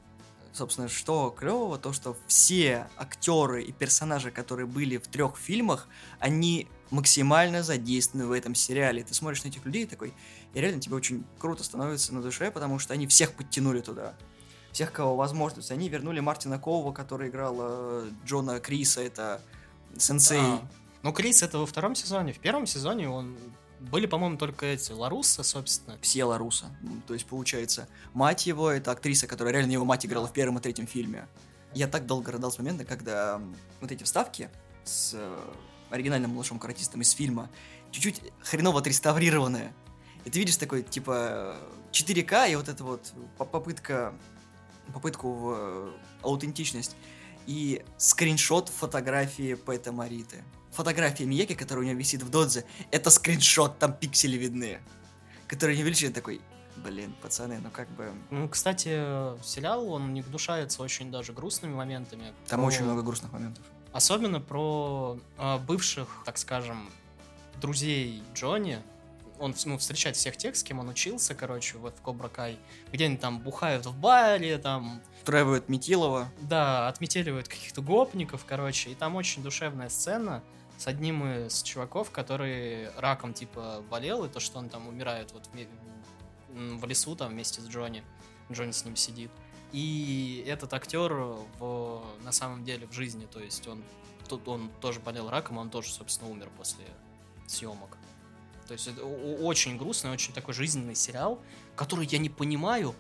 Собственно, 0.52 0.88
что 0.88 1.30
клевого, 1.30 1.78
то 1.78 1.92
что 1.92 2.16
все 2.26 2.88
актеры 2.96 3.62
и 3.62 3.72
персонажи, 3.72 4.30
которые 4.30 4.66
были 4.66 4.96
в 4.96 5.06
трех 5.06 5.36
фильмах, 5.36 5.88
они 6.18 6.68
максимально 6.90 7.62
задействованы 7.62 8.26
в 8.26 8.32
этом 8.32 8.54
сериале. 8.54 9.04
Ты 9.04 9.14
смотришь 9.14 9.44
на 9.44 9.48
этих 9.48 9.64
людей 9.64 9.86
такой, 9.86 10.12
и 10.54 10.60
реально 10.60 10.80
тебе 10.80 10.96
очень 10.96 11.24
круто 11.38 11.62
становится 11.62 12.12
на 12.12 12.20
душе, 12.20 12.50
потому 12.50 12.78
что 12.80 12.94
они 12.94 13.06
всех 13.06 13.34
подтянули 13.34 13.80
туда. 13.80 14.14
Всех, 14.72 14.92
кого 14.92 15.16
возможно. 15.16 15.62
Они 15.70 15.88
вернули 15.88 16.20
Мартина 16.20 16.58
Коува, 16.58 16.92
который 16.92 17.28
играл 17.28 17.56
э, 17.58 18.10
Джона 18.24 18.60
Криса, 18.60 19.02
это 19.02 19.40
сенсей. 19.96 20.38
Да. 20.38 20.62
Ну, 21.02 21.12
Крис 21.12 21.42
это 21.42 21.58
во 21.58 21.66
втором 21.66 21.94
сезоне. 21.94 22.32
В 22.32 22.38
первом 22.38 22.66
сезоне 22.66 23.08
он 23.08 23.36
были, 23.81 24.06
по-моему, 24.06 24.37
только 24.37 24.67
эти 24.67 24.93
Ларуса, 24.93 25.43
собственно. 25.43 25.99
Все 26.03 26.25
Ларуса. 26.25 26.67
То 27.06 27.15
есть, 27.15 27.27
получается, 27.27 27.88
мать 28.12 28.47
его, 28.47 28.71
это 28.71 28.91
актриса, 28.93 29.27
которая 29.27 29.55
реально 29.55 29.73
его 29.73 29.85
мать 29.85 30.05
играла 30.05 30.27
в 30.27 30.32
первом 30.32 30.59
и 30.59 30.61
третьем 30.61 30.87
фильме. 30.87 31.27
Я 31.73 31.88
так 31.88 32.06
долго 32.06 32.32
рыдал 32.32 32.53
с 32.53 32.59
момента, 32.59 32.85
когда 32.85 33.41
вот 33.81 33.91
эти 33.91 34.05
вставки 34.05 34.50
с 34.85 35.12
э, 35.15 35.38
оригинальным 35.88 36.32
младшим 36.32 36.59
каратистом 36.59 37.00
из 37.00 37.11
фильма 37.12 37.49
чуть-чуть 37.91 38.21
хреново 38.43 38.81
отреставрированные. 38.81 39.73
И 40.25 40.31
ты 40.31 40.38
видишь 40.41 40.56
такой, 40.56 40.82
типа, 40.82 41.56
4К, 41.93 42.50
и 42.50 42.56
вот 42.56 42.69
эта 42.69 42.85
вот 42.85 43.12
попытка, 43.38 44.15
попытку 44.93 45.32
в 45.32 45.55
э, 45.56 45.93
аутентичность, 46.23 46.97
и 47.47 47.82
скриншот 47.97 48.69
фотографии 48.69 49.55
Пэта 49.55 49.93
Мариты 49.93 50.44
фотография 50.72 51.25
Мияки, 51.25 51.55
которая 51.55 51.84
у 51.84 51.88
него 51.88 51.99
висит 51.99 52.22
в 52.22 52.31
додзе, 52.31 52.64
это 52.90 53.11
скриншот, 53.11 53.78
там 53.78 53.93
пиксели 53.93 54.37
видны. 54.37 54.81
Который 55.49 55.76
не 55.76 55.82
увеличен 55.82 56.12
такой, 56.12 56.40
блин, 56.76 57.14
пацаны, 57.20 57.58
ну 57.62 57.70
как 57.70 57.88
бы... 57.90 58.12
Ну, 58.31 58.49
кстати, 58.49 58.88
сериал, 59.44 59.88
он 59.88 60.14
не 60.14 60.22
гнушается 60.22 60.82
очень 60.82 61.11
даже 61.11 61.32
грустными 61.32 61.74
моментами. 61.74 62.32
Там 62.46 62.60
про... 62.60 62.67
очень 62.67 62.84
много 62.84 63.03
грустных 63.03 63.32
моментов. 63.32 63.65
Особенно 63.93 64.41
про 64.41 65.19
э, 65.39 65.58
бывших, 65.58 66.08
так 66.24 66.39
скажем, 66.39 66.89
друзей 67.60 68.22
Джонни. 68.34 68.79
Он 69.41 69.55
ну, 69.65 69.79
встречает 69.79 70.17
всех 70.17 70.37
тех, 70.37 70.55
с 70.55 70.63
кем 70.63 70.79
он 70.79 70.89
учился, 70.91 71.35
короче, 71.35 71.79
вот 71.79 71.97
в 71.97 72.03
Кобра 72.03 72.29
Кай. 72.29 72.59
Где 72.93 73.06
они 73.06 73.17
там 73.17 73.41
бухают 73.41 73.87
в 73.87 73.99
баре, 73.99 74.59
там... 74.59 75.01
Устраивают 75.20 75.70
Метилова. 75.70 76.31
Да, 76.43 76.89
отметеливают 76.89 77.49
каких-то 77.49 77.81
гопников, 77.81 78.44
короче. 78.44 78.91
И 78.91 78.94
там 78.94 79.17
очень 79.17 79.43
душевная 79.43 79.89
сцена 79.89 80.43
с 80.77 80.87
одним 80.87 81.25
из 81.25 81.63
чуваков, 81.63 82.11
который 82.11 82.91
раком, 82.97 83.32
типа, 83.32 83.82
болел, 83.91 84.27
и 84.27 84.29
то, 84.29 84.41
что 84.41 84.59
он 84.59 84.69
там 84.69 84.87
умирает 84.89 85.32
вот 85.32 85.47
в, 85.47 86.79
в 86.79 86.87
лесу 86.87 87.17
там 87.17 87.31
вместе 87.31 87.63
с 87.63 87.67
Джонни. 87.67 88.05
Джонни 88.53 88.73
с 88.73 88.85
ним 88.85 88.97
сидит. 88.97 89.31
И 89.73 90.44
этот 90.47 90.75
актер 90.75 91.13
в, 91.59 92.03
на 92.25 92.32
самом 92.32 92.65
деле 92.65 92.87
в 92.87 92.93
жизни, 92.93 93.27
то 93.27 93.41
есть 93.41 93.67
он, 93.69 93.85
тут 94.29 94.47
он 94.49 94.70
тоже 94.81 95.01
болел 95.01 95.31
раком, 95.31 95.59
он 95.59 95.70
тоже, 95.70 95.93
собственно, 95.93 96.31
умер 96.31 96.51
после 96.56 96.85
съемок. 97.47 97.97
То 98.70 98.74
есть 98.74 98.86
это 98.86 99.05
очень 99.05 99.77
грустный, 99.77 100.12
очень 100.12 100.32
такой 100.32 100.55
жизненный 100.55 100.94
сериал, 100.94 101.43
который 101.74 102.06
я 102.06 102.19
не 102.19 102.29
понимаю 102.29 102.94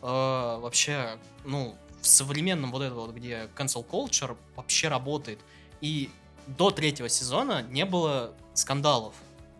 э, 0.00 0.04
вообще, 0.04 1.16
ну, 1.44 1.76
в 2.00 2.08
современном 2.08 2.72
вот 2.72 2.82
этом 2.82 2.96
вот, 2.96 3.14
где 3.14 3.48
cancel 3.56 3.88
culture 3.88 4.36
вообще 4.56 4.88
работает. 4.88 5.38
И 5.80 6.10
до 6.48 6.72
третьего 6.72 7.08
сезона 7.08 7.62
не 7.62 7.84
было 7.84 8.34
скандалов 8.54 9.14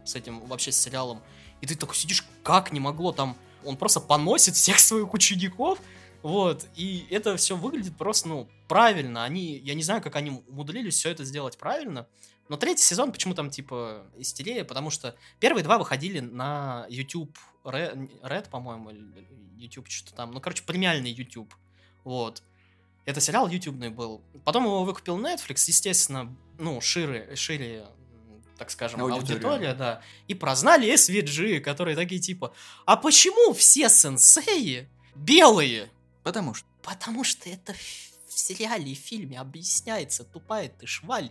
с 0.04 0.16
этим 0.16 0.40
вообще 0.46 0.72
с 0.72 0.78
сериалом. 0.78 1.22
И 1.60 1.66
ты 1.68 1.76
такой 1.76 1.94
сидишь, 1.94 2.26
как 2.42 2.72
не 2.72 2.80
могло 2.80 3.12
там... 3.12 3.36
Он 3.64 3.76
просто 3.76 4.00
поносит 4.00 4.56
всех 4.56 4.80
своих 4.80 5.14
учеников, 5.14 5.78
вот, 6.22 6.66
и 6.76 7.06
это 7.10 7.36
все 7.36 7.56
выглядит 7.56 7.96
просто, 7.96 8.28
ну, 8.28 8.48
правильно. 8.68 9.24
Они, 9.24 9.58
я 9.58 9.74
не 9.74 9.82
знаю, 9.82 10.02
как 10.02 10.16
они 10.16 10.42
умудрились 10.48 10.94
все 10.94 11.10
это 11.10 11.24
сделать 11.24 11.58
правильно, 11.58 12.06
но 12.48 12.56
третий 12.56 12.84
сезон 12.84 13.12
почему 13.12 13.34
там, 13.34 13.50
типа, 13.50 14.06
истерия, 14.16 14.64
потому 14.64 14.90
что 14.90 15.16
первые 15.40 15.64
два 15.64 15.78
выходили 15.78 16.20
на 16.20 16.86
YouTube 16.88 17.36
Red, 17.64 18.10
Red 18.22 18.50
по-моему, 18.50 18.90
или 18.90 19.28
YouTube 19.56 19.88
что-то 19.88 20.14
там, 20.14 20.32
ну, 20.32 20.40
короче, 20.40 20.62
премиальный 20.64 21.10
YouTube, 21.10 21.54
вот. 22.04 22.42
Это 23.04 23.20
сериал 23.20 23.48
ютубный 23.48 23.90
был. 23.90 24.22
Потом 24.44 24.64
его 24.64 24.84
выкупил 24.84 25.18
Netflix, 25.18 25.64
естественно, 25.66 26.32
ну, 26.58 26.80
шире, 26.80 27.34
шире 27.34 27.86
так 28.58 28.70
скажем, 28.70 29.00
Аудиторию. 29.00 29.34
аудитория, 29.34 29.74
да, 29.74 30.02
и 30.28 30.34
прознали 30.34 30.92
SVG, 30.92 31.58
которые 31.60 31.96
такие 31.96 32.20
типа, 32.20 32.54
а 32.86 32.96
почему 32.96 33.52
все 33.54 33.88
сенсеи 33.88 34.88
белые? 35.16 35.90
Потому 36.22 36.54
что. 36.54 36.66
Потому 36.82 37.24
что 37.24 37.48
это 37.48 37.74
в 38.28 38.38
сериале 38.38 38.92
и 38.92 38.94
фильме 38.94 39.38
объясняется, 39.38 40.24
тупая 40.24 40.68
ты 40.68 40.86
шваль. 40.86 41.30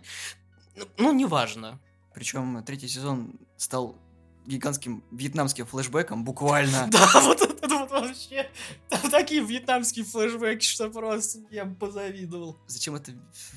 Ну, 0.76 0.86
ну, 0.98 1.12
неважно. 1.12 1.80
Причем 2.14 2.62
третий 2.64 2.88
сезон 2.88 3.38
стал 3.56 3.98
гигантским 4.46 5.04
вьетнамским 5.10 5.66
флешбеком, 5.66 6.24
буквально. 6.24 6.88
Да, 6.90 7.20
вот 7.22 7.40
это 7.40 7.68
вот 7.68 7.90
вообще. 7.90 8.50
Там 8.88 9.10
такие 9.10 9.44
вьетнамские 9.44 10.04
флешбеки, 10.04 10.64
что 10.64 10.90
просто 10.90 11.40
я 11.50 11.64
бы 11.64 11.74
позавидовал. 11.74 12.58
Зачем 12.66 12.94
это 12.94 13.12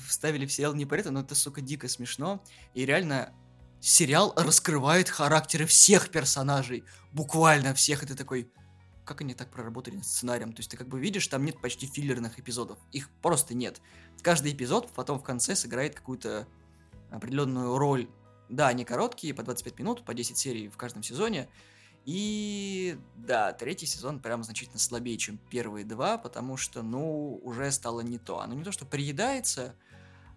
вставили 0.08 0.46
в 0.46 0.52
сериал, 0.52 0.74
не 0.74 0.86
понятно, 0.86 1.12
но 1.12 1.20
это, 1.20 1.34
сука, 1.34 1.60
дико 1.60 1.88
смешно. 1.88 2.42
И 2.74 2.86
реально 2.86 3.32
сериал 3.80 4.32
раскрывает 4.36 5.08
характеры 5.08 5.66
всех 5.66 6.10
персонажей. 6.10 6.84
Буквально 7.12 7.74
всех. 7.74 8.02
Это 8.02 8.16
такой, 8.16 8.50
как 9.06 9.22
они 9.22 9.34
так 9.34 9.50
проработали 9.50 9.98
сценарием? 10.00 10.52
То 10.52 10.60
есть 10.60 10.70
ты 10.70 10.76
как 10.76 10.88
бы 10.88 11.00
видишь, 11.00 11.26
там 11.28 11.44
нет 11.44 11.60
почти 11.60 11.86
филлерных 11.86 12.38
эпизодов. 12.38 12.78
Их 12.92 13.08
просто 13.22 13.54
нет. 13.54 13.80
Каждый 14.20 14.52
эпизод 14.52 14.90
потом 14.94 15.18
в 15.18 15.22
конце 15.22 15.54
сыграет 15.54 15.94
какую-то 15.94 16.46
определенную 17.10 17.78
роль. 17.78 18.08
Да, 18.48 18.68
они 18.68 18.84
короткие, 18.84 19.32
по 19.32 19.42
25 19.42 19.78
минут, 19.78 20.04
по 20.04 20.12
10 20.12 20.36
серий 20.36 20.68
в 20.68 20.76
каждом 20.76 21.02
сезоне. 21.02 21.48
И 22.04 22.98
да, 23.16 23.52
третий 23.52 23.86
сезон 23.86 24.20
прям 24.20 24.44
значительно 24.44 24.78
слабее, 24.78 25.16
чем 25.18 25.38
первые 25.50 25.84
два, 25.84 26.18
потому 26.18 26.56
что, 26.56 26.82
ну, 26.82 27.40
уже 27.42 27.70
стало 27.72 28.00
не 28.00 28.18
то. 28.18 28.40
Оно 28.40 28.54
не 28.54 28.62
то, 28.62 28.70
что 28.70 28.84
приедается, 28.84 29.74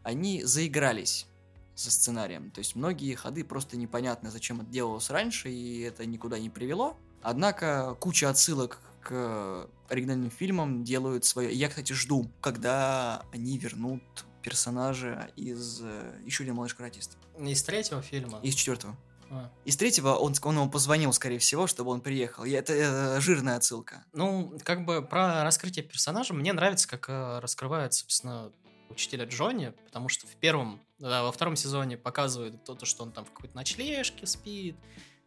они 0.04 0.44
заигрались 0.44 1.28
со 1.76 1.92
сценарием. 1.92 2.52
То 2.52 2.60
есть 2.60 2.76
многие 2.76 3.14
ходы 3.16 3.44
просто 3.44 3.78
непонятно, 3.78 4.32
зачем 4.32 4.62
это 4.62 4.70
делалось 4.70 5.10
раньше, 5.10 5.52
и 5.52 5.82
это 5.82 6.06
никуда 6.06 6.40
не 6.40 6.50
привело. 6.50 6.98
Однако 7.22 7.96
куча 8.00 8.30
отсылок 8.30 8.80
к 9.02 9.68
оригинальным 9.90 10.30
фильмам 10.30 10.84
делают 10.84 11.26
свое. 11.26 11.52
Я, 11.54 11.70
кстати, 11.70 11.94
жду, 11.94 12.30
когда 12.42 13.26
они 13.34 13.58
вернут 13.58 14.04
персонажа 14.42 15.30
из 15.36 15.82
э, 15.82 16.20
еще 16.26 16.44
один 16.44 16.56
малыш 16.56 16.74
каратист. 16.74 17.18
Из 17.38 17.62
третьего 17.64 18.02
фильма? 18.02 18.40
Из 18.42 18.54
четвертого. 18.56 18.96
А. 19.30 19.52
Из 19.66 19.78
третьего 19.78 20.16
он, 20.16 20.34
он 20.44 20.56
ему 20.56 20.70
позвонил, 20.70 21.14
скорее 21.14 21.40
всего, 21.40 21.68
чтобы 21.68 21.92
он 21.92 22.02
приехал. 22.02 22.46
И 22.46 22.52
это, 22.52 22.74
это 22.74 23.22
жирная 23.22 23.58
отсылка. 23.58 24.06
Ну, 24.14 24.58
как 24.64 24.86
бы 24.86 25.02
про 25.02 25.44
раскрытие 25.44 25.84
персонажа 25.84 26.34
мне 26.34 26.54
нравится, 26.54 26.88
как 26.88 27.10
э, 27.10 27.40
раскрывает, 27.40 27.94
собственно, 27.94 28.52
учителя 28.90 29.26
Джонни, 29.26 29.74
потому 29.86 30.10
что 30.10 30.26
в 30.26 30.36
первом, 30.36 30.82
да, 30.98 31.24
во 31.24 31.32
втором 31.32 31.56
сезоне 31.56 31.98
показывают 31.98 32.64
то, 32.64 32.76
то, 32.76 32.86
что 32.86 33.04
он 33.04 33.12
там 33.12 33.26
в 33.26 33.32
какой-то 33.32 33.56
ночлежке 33.56 34.26
спит, 34.26 34.76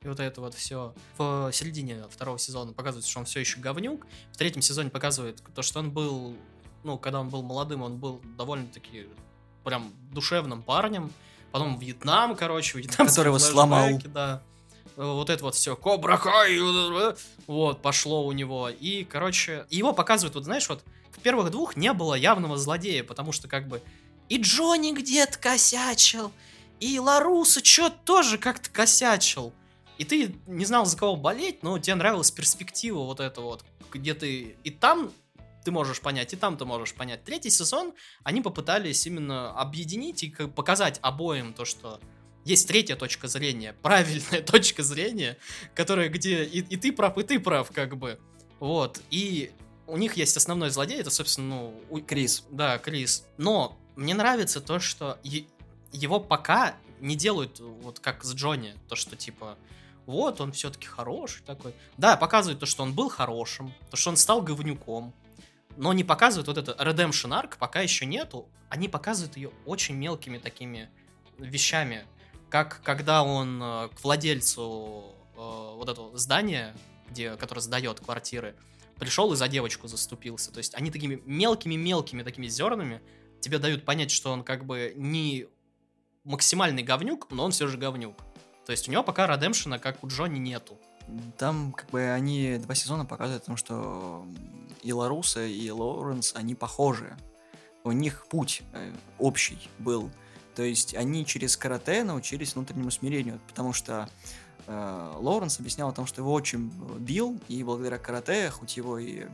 и 0.02 0.08
вот 0.08 0.20
это 0.20 0.40
вот 0.40 0.54
все. 0.54 0.94
В 1.16 1.50
середине 1.52 2.04
второго 2.10 2.38
сезона 2.38 2.72
показывается, 2.72 3.10
что 3.10 3.20
он 3.20 3.26
все 3.26 3.40
еще 3.40 3.60
говнюк. 3.60 4.06
В 4.32 4.36
третьем 4.36 4.62
сезоне 4.62 4.90
показывает 4.90 5.42
то, 5.54 5.62
что 5.62 5.78
он 5.78 5.90
был, 5.90 6.36
ну, 6.82 6.98
когда 6.98 7.20
он 7.20 7.28
был 7.28 7.42
молодым, 7.42 7.82
он 7.82 7.98
был 7.98 8.20
довольно-таки 8.36 9.06
прям 9.64 9.92
душевным 10.12 10.62
парнем. 10.62 11.12
Потом 11.52 11.78
Вьетнам, 11.78 12.34
короче, 12.34 12.78
Вьетнам. 12.78 13.06
Который 13.06 13.28
его 13.28 13.38
сломал. 13.38 14.00
Да. 14.06 14.42
Вот 14.96 15.30
это 15.30 15.44
вот 15.44 15.54
все, 15.54 15.74
Кобра 15.74 16.18
Кай, 16.18 16.58
вот, 17.46 17.80
пошло 17.80 18.26
у 18.26 18.32
него. 18.32 18.68
И, 18.68 19.04
короче, 19.04 19.66
его 19.70 19.94
показывают, 19.94 20.34
вот 20.34 20.44
знаешь, 20.44 20.68
вот 20.68 20.84
в 21.12 21.20
первых 21.20 21.50
двух 21.50 21.76
не 21.76 21.92
было 21.94 22.14
явного 22.14 22.58
злодея, 22.58 23.02
потому 23.02 23.32
что 23.32 23.48
как 23.48 23.68
бы 23.68 23.80
и 24.28 24.38
Джонни 24.38 24.92
где-то 24.92 25.38
косячил, 25.38 26.30
и 26.78 26.98
Ларуса 26.98 27.64
что-то 27.64 27.96
тоже 28.04 28.38
как-то 28.38 28.70
косячил. 28.70 29.52
И 29.98 30.04
ты 30.04 30.34
не 30.46 30.64
знал, 30.64 30.86
за 30.86 30.96
кого 30.96 31.16
болеть, 31.16 31.62
но 31.62 31.78
тебе 31.78 31.94
нравилась 31.94 32.30
перспектива 32.30 32.98
вот 32.98 33.20
эта 33.20 33.40
вот, 33.40 33.64
где 33.90 34.14
ты 34.14 34.56
и 34.64 34.70
там 34.70 35.12
ты 35.64 35.70
можешь 35.70 36.00
понять, 36.00 36.32
и 36.32 36.36
там 36.36 36.56
ты 36.56 36.64
можешь 36.64 36.94
понять. 36.94 37.24
Третий 37.24 37.50
сезон 37.50 37.94
они 38.24 38.40
попытались 38.40 39.06
именно 39.06 39.52
объединить 39.52 40.22
и 40.22 40.28
показать 40.30 40.98
обоим 41.02 41.54
то, 41.54 41.64
что 41.64 42.00
есть 42.44 42.66
третья 42.66 42.96
точка 42.96 43.28
зрения, 43.28 43.74
правильная 43.82 44.42
точка 44.42 44.82
зрения, 44.82 45.36
которая 45.74 46.08
где 46.08 46.44
и, 46.44 46.60
и 46.60 46.76
ты 46.76 46.92
прав, 46.92 47.16
и 47.18 47.22
ты 47.22 47.38
прав, 47.38 47.70
как 47.72 47.96
бы. 47.96 48.18
Вот. 48.58 49.00
И 49.10 49.52
у 49.86 49.96
них 49.96 50.16
есть 50.16 50.36
основной 50.36 50.70
злодей, 50.70 51.00
это, 51.00 51.10
собственно, 51.10 51.48
ну... 51.48 51.82
у- 51.90 52.00
Крис. 52.00 52.44
Да, 52.50 52.78
Крис. 52.78 53.26
Но 53.36 53.78
мне 53.96 54.14
нравится 54.14 54.60
то, 54.60 54.78
что 54.78 55.18
его 55.92 56.20
пока 56.20 56.76
не 57.00 57.16
делают 57.16 57.58
вот 57.60 57.98
как 57.98 58.24
с 58.24 58.32
Джонни, 58.34 58.74
то, 58.88 58.94
что 58.94 59.16
типа 59.16 59.58
вот, 60.06 60.40
он 60.40 60.52
все-таки 60.52 60.86
хороший 60.86 61.42
такой. 61.42 61.74
Да, 61.96 62.16
показывает 62.16 62.58
то, 62.58 62.66
что 62.66 62.82
он 62.82 62.92
был 62.92 63.08
хорошим, 63.08 63.72
то, 63.90 63.96
что 63.96 64.10
он 64.10 64.16
стал 64.16 64.42
говнюком. 64.42 65.14
Но 65.76 65.92
не 65.92 66.04
показывают 66.04 66.48
вот 66.48 66.58
это 66.58 66.72
Redemption 66.72 67.30
Arc, 67.30 67.56
пока 67.58 67.80
еще 67.80 68.04
нету. 68.04 68.48
Они 68.68 68.88
показывают 68.88 69.36
ее 69.36 69.50
очень 69.64 69.94
мелкими 69.94 70.38
такими 70.38 70.90
вещами. 71.38 72.04
Как 72.50 72.82
когда 72.82 73.22
он 73.22 73.62
э, 73.62 73.88
к 73.88 74.04
владельцу 74.04 75.14
э, 75.34 75.38
вот 75.38 75.88
этого 75.88 76.16
здания, 76.18 76.74
где, 77.08 77.36
который 77.36 77.60
сдает 77.60 78.00
квартиры, 78.00 78.54
пришел 78.98 79.32
и 79.32 79.36
за 79.36 79.48
девочку 79.48 79.88
заступился. 79.88 80.52
То 80.52 80.58
есть 80.58 80.74
они 80.74 80.90
такими 80.90 81.22
мелкими-мелкими 81.24 82.22
такими 82.22 82.48
зернами 82.48 83.00
тебе 83.40 83.58
дают 83.58 83.84
понять, 83.84 84.10
что 84.10 84.30
он 84.30 84.44
как 84.44 84.64
бы 84.64 84.92
не 84.96 85.46
максимальный 86.24 86.82
говнюк, 86.82 87.30
но 87.30 87.44
он 87.44 87.52
все 87.52 87.66
же 87.66 87.78
говнюк. 87.78 88.16
То 88.66 88.72
есть 88.72 88.88
у 88.88 88.92
него 88.92 89.02
пока 89.02 89.26
Редемпшена, 89.26 89.78
как 89.78 90.02
у 90.04 90.08
Джонни, 90.08 90.38
нету. 90.38 90.78
Там, 91.36 91.72
как 91.72 91.90
бы, 91.90 92.10
они 92.10 92.58
два 92.58 92.74
сезона 92.74 93.04
показывают 93.04 93.42
о 93.42 93.46
том, 93.46 93.56
что 93.56 94.24
и 94.82 94.92
Ларуса, 94.92 95.44
и 95.44 95.70
Лоуренс, 95.70 96.34
они 96.36 96.54
похожи. 96.54 97.16
У 97.84 97.92
них 97.92 98.26
путь 98.28 98.62
э, 98.72 98.92
общий 99.18 99.58
был. 99.78 100.10
То 100.54 100.62
есть 100.62 100.94
они 100.94 101.26
через 101.26 101.56
карате 101.56 102.04
научились 102.04 102.54
внутреннему 102.54 102.90
смирению, 102.90 103.40
потому 103.48 103.72
что 103.72 104.08
э, 104.66 105.12
Лоуренс 105.16 105.58
объяснял 105.58 105.88
о 105.88 105.92
том, 105.92 106.06
что 106.06 106.20
его 106.20 106.32
очень 106.32 106.70
бил, 106.98 107.40
и 107.48 107.64
благодаря 107.64 107.98
карате, 107.98 108.50
хоть 108.50 108.76
его 108.76 108.98
и 108.98 109.26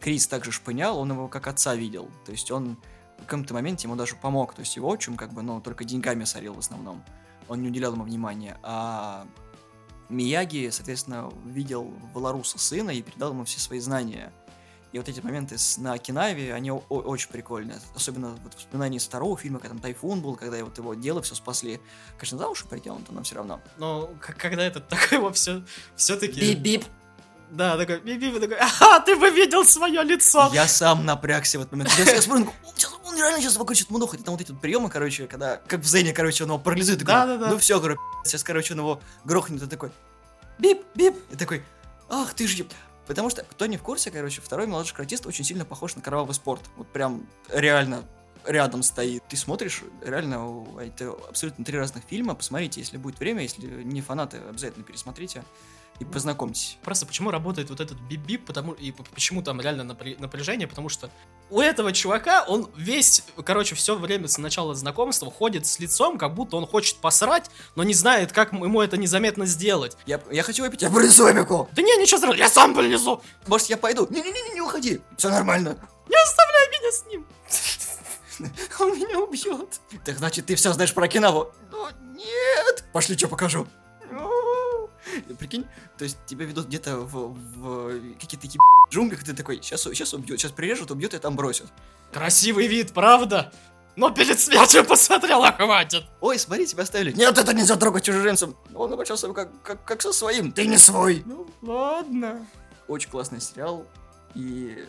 Крис 0.00 0.26
также 0.26 0.52
шпынял, 0.52 0.98
он 0.98 1.12
его 1.12 1.28
как 1.28 1.46
отца 1.46 1.74
видел. 1.74 2.10
То 2.26 2.32
есть 2.32 2.50
он 2.50 2.76
в 3.18 3.22
каком-то 3.22 3.54
моменте 3.54 3.86
ему 3.86 3.96
даже 3.96 4.16
помог. 4.16 4.54
То 4.54 4.60
есть 4.60 4.76
его 4.76 4.88
отчим 4.88 5.16
как 5.16 5.32
бы, 5.32 5.42
ну, 5.42 5.60
только 5.60 5.84
деньгами 5.84 6.24
сорил 6.24 6.54
в 6.54 6.58
основном. 6.58 7.02
Он 7.48 7.62
не 7.62 7.68
уделял 7.68 7.92
ему 7.92 8.04
внимания. 8.04 8.58
А 8.62 9.26
Мияги, 10.08 10.68
соответственно, 10.70 11.30
видел 11.46 11.92
в 12.12 12.18
Ларуса 12.18 12.58
сына 12.58 12.90
и 12.90 13.02
передал 13.02 13.30
ему 13.30 13.44
все 13.44 13.58
свои 13.60 13.80
знания. 13.80 14.32
И 14.92 14.98
вот 14.98 15.08
эти 15.08 15.20
моменты 15.20 15.58
с, 15.58 15.76
на 15.78 15.94
Окинаве, 15.94 16.54
они 16.54 16.70
о- 16.70 16.78
очень 16.88 17.28
прикольные. 17.28 17.80
Особенно 17.96 18.28
вот 18.44 18.54
воспоминания 18.54 18.98
из 18.98 19.04
второго 19.04 19.36
фильма, 19.36 19.58
когда 19.58 19.70
там 19.74 19.80
тайфун 19.82 20.20
был, 20.20 20.36
когда 20.36 20.62
вот 20.64 20.78
его 20.78 20.94
дело 20.94 21.20
все 21.20 21.34
спасли. 21.34 21.80
Конечно, 22.16 22.38
за 22.38 22.46
уши 22.48 22.64
притянуто, 22.66 23.12
но 23.12 23.22
все 23.24 23.34
равно. 23.36 23.60
Но 23.78 24.08
к- 24.20 24.34
когда 24.36 24.62
этот 24.62 24.86
такой 24.88 25.18
его 25.18 25.32
все, 25.32 25.64
все-таки... 25.96 26.40
Бип-бип. 26.40 26.84
Да, 27.50 27.76
такой, 27.76 27.98
бип-бип, 28.00 28.38
такой, 28.38 28.56
а, 28.80 29.00
ты 29.00 29.16
бы 29.16 29.30
видел 29.30 29.64
свое 29.64 30.02
лицо! 30.04 30.50
Я 30.52 30.68
сам 30.68 31.04
напрягся 31.04 31.58
в 31.58 31.62
этот 31.62 31.72
момент. 31.72 31.90
Я, 31.98 32.12
я 32.14 32.22
смотрю, 32.22 32.46
он, 32.64 32.72
сейчас- 32.76 32.93
он 33.14 33.20
реально 33.20 33.40
сейчас 33.40 33.56
выкрутит 33.56 33.90
мудохать. 33.90 34.24
Там 34.24 34.34
вот 34.34 34.40
эти 34.40 34.50
вот 34.50 34.60
приемы, 34.60 34.90
короче, 34.90 35.26
когда, 35.26 35.56
как 35.56 35.80
в 35.80 35.86
Зене, 35.86 36.12
короче, 36.12 36.44
он 36.44 36.50
его 36.50 36.58
парализует. 36.58 37.00
такой, 37.00 37.14
Да-да-да. 37.14 37.50
Ну 37.50 37.58
все, 37.58 37.80
короче, 37.80 38.00
сейчас, 38.24 38.42
короче, 38.42 38.74
он 38.74 38.80
его 38.80 39.00
грохнет. 39.24 39.62
И 39.62 39.66
такой, 39.66 39.90
бип, 40.58 40.82
бип. 40.94 41.16
И 41.30 41.36
такой, 41.36 41.62
ах 42.08 42.34
ты 42.34 42.46
ж 42.46 42.54
еб-. 42.54 42.72
Потому 43.06 43.28
что, 43.28 43.42
кто 43.42 43.66
не 43.66 43.76
в 43.76 43.82
курсе, 43.82 44.10
короче, 44.10 44.40
второй 44.40 44.66
младший 44.66 44.96
каратист 44.96 45.26
очень 45.26 45.44
сильно 45.44 45.64
похож 45.64 45.94
на 45.94 46.02
кровавый 46.02 46.34
спорт. 46.34 46.62
Вот 46.76 46.88
прям 46.88 47.26
реально 47.50 48.04
рядом 48.46 48.82
стоит. 48.82 49.22
Ты 49.28 49.36
смотришь, 49.36 49.82
реально, 50.02 50.66
это 50.80 51.14
абсолютно 51.28 51.64
три 51.64 51.78
разных 51.78 52.04
фильма. 52.04 52.34
Посмотрите, 52.34 52.80
если 52.80 52.96
будет 52.96 53.18
время, 53.18 53.42
если 53.42 53.66
не 53.66 54.00
фанаты, 54.00 54.38
обязательно 54.38 54.84
пересмотрите 54.84 55.44
и 56.00 56.04
познакомьтесь. 56.04 56.78
Просто 56.82 57.06
почему 57.06 57.30
работает 57.30 57.70
вот 57.70 57.80
этот 57.80 57.98
бип-бип, 57.98 58.44
потому 58.46 58.72
и 58.72 58.90
почему 58.90 59.42
там 59.42 59.60
реально 59.60 59.82
напря- 59.92 60.20
напряжение, 60.20 60.66
потому 60.66 60.88
что 60.88 61.10
у 61.50 61.60
этого 61.60 61.92
чувака 61.92 62.44
он 62.48 62.68
весь, 62.76 63.22
короче, 63.44 63.74
все 63.74 63.96
время 63.96 64.28
с 64.28 64.38
начала 64.38 64.74
знакомства 64.74 65.30
ходит 65.30 65.66
с 65.66 65.78
лицом, 65.78 66.18
как 66.18 66.34
будто 66.34 66.56
он 66.56 66.66
хочет 66.66 66.96
посрать, 66.96 67.50
но 67.76 67.84
не 67.84 67.94
знает, 67.94 68.32
как 68.32 68.52
ему 68.52 68.80
это 68.80 68.96
незаметно 68.96 69.46
сделать. 69.46 69.96
Я, 70.06 70.20
я 70.30 70.42
хочу 70.42 70.62
выпить, 70.64 70.82
я 70.82 70.90
принесу 70.90 71.30
Эмику. 71.30 71.68
Да 71.72 71.82
не, 71.82 71.96
ничего 71.96 72.18
страшного, 72.18 72.42
я 72.42 72.48
сам 72.48 72.74
принесу! 72.74 73.22
Может, 73.46 73.68
я 73.68 73.76
пойду? 73.76 74.06
Не-не-не, 74.10 74.54
не 74.54 74.60
уходи. 74.60 75.00
Все 75.16 75.28
нормально. 75.30 75.76
Не 76.08 76.16
оставляй 76.22 76.68
меня 76.70 76.92
с 76.92 77.06
ним! 77.06 77.26
Он 78.80 78.98
меня 78.98 79.20
убьет. 79.20 79.80
Так 80.04 80.18
значит, 80.18 80.46
ты 80.46 80.56
все 80.56 80.72
знаешь 80.72 80.92
про 80.92 81.06
Кинаву? 81.06 81.52
Ну, 81.70 81.86
нет. 82.14 82.84
Пошли, 82.92 83.16
что 83.16 83.28
покажу. 83.28 83.66
Прикинь, 85.38 85.66
то 85.98 86.04
есть 86.04 86.18
тебя 86.26 86.44
ведут 86.44 86.66
где-то 86.66 86.98
в, 86.98 87.34
в 87.34 88.14
какие-то 88.14 88.46
такие 88.46 88.60
джунглях, 88.90 89.22
и 89.22 89.26
ты 89.26 89.34
такой, 89.34 89.56
сейчас, 89.62 89.82
сейчас 89.82 90.14
убьет, 90.14 90.40
сейчас 90.40 90.52
прирежут, 90.52 90.90
убьет 90.90 91.14
и 91.14 91.18
там 91.18 91.36
бросят. 91.36 91.66
Красивый 92.12 92.66
вид, 92.66 92.92
правда? 92.92 93.52
но 93.96 94.10
перед 94.10 94.40
смертью 94.40 94.84
посмотрела, 94.84 95.52
хватит. 95.52 96.04
Ой, 96.20 96.38
смотри, 96.38 96.66
тебя 96.66 96.82
оставили. 96.82 97.12
Нет, 97.12 97.36
это 97.38 97.52
нельзя 97.54 97.76
трогать 97.76 98.04
чужеземцем. 98.04 98.56
Он 98.74 98.92
обращался 98.92 99.32
как, 99.32 99.50
как, 99.62 99.84
как 99.84 100.02
со 100.02 100.12
своим. 100.12 100.52
Ты 100.52 100.66
не 100.66 100.78
свой. 100.78 101.22
Ну, 101.26 101.46
ладно. 101.62 102.46
Очень 102.88 103.10
классный 103.10 103.40
сериал. 103.40 103.86
И 104.34 104.84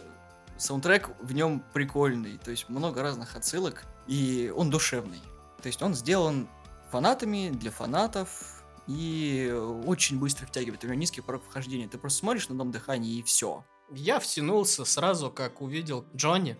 саундтрек 0.57 1.09
в 1.21 1.33
нем 1.33 1.63
прикольный. 1.73 2.37
То 2.43 2.51
есть 2.51 2.67
много 2.69 3.01
разных 3.01 3.35
отсылок. 3.35 3.83
И 4.07 4.51
он 4.55 4.69
душевный. 4.69 5.21
То 5.61 5.67
есть 5.67 5.81
он 5.81 5.93
сделан 5.93 6.47
фанатами, 6.91 7.49
для 7.49 7.71
фанатов. 7.71 8.54
И 8.87 9.51
очень 9.85 10.19
быстро 10.19 10.45
втягивает. 10.45 10.83
У 10.83 10.87
него 10.87 10.95
низкий 10.95 11.21
порог 11.21 11.43
вхождения. 11.43 11.87
Ты 11.87 11.97
просто 11.97 12.19
смотришь 12.19 12.49
на 12.49 12.55
дом 12.55 12.71
дыхания 12.71 13.19
и 13.19 13.23
все. 13.23 13.65
Я 13.91 14.19
втянулся 14.19 14.85
сразу, 14.85 15.31
как 15.31 15.61
увидел 15.61 16.05
Джонни 16.15 16.57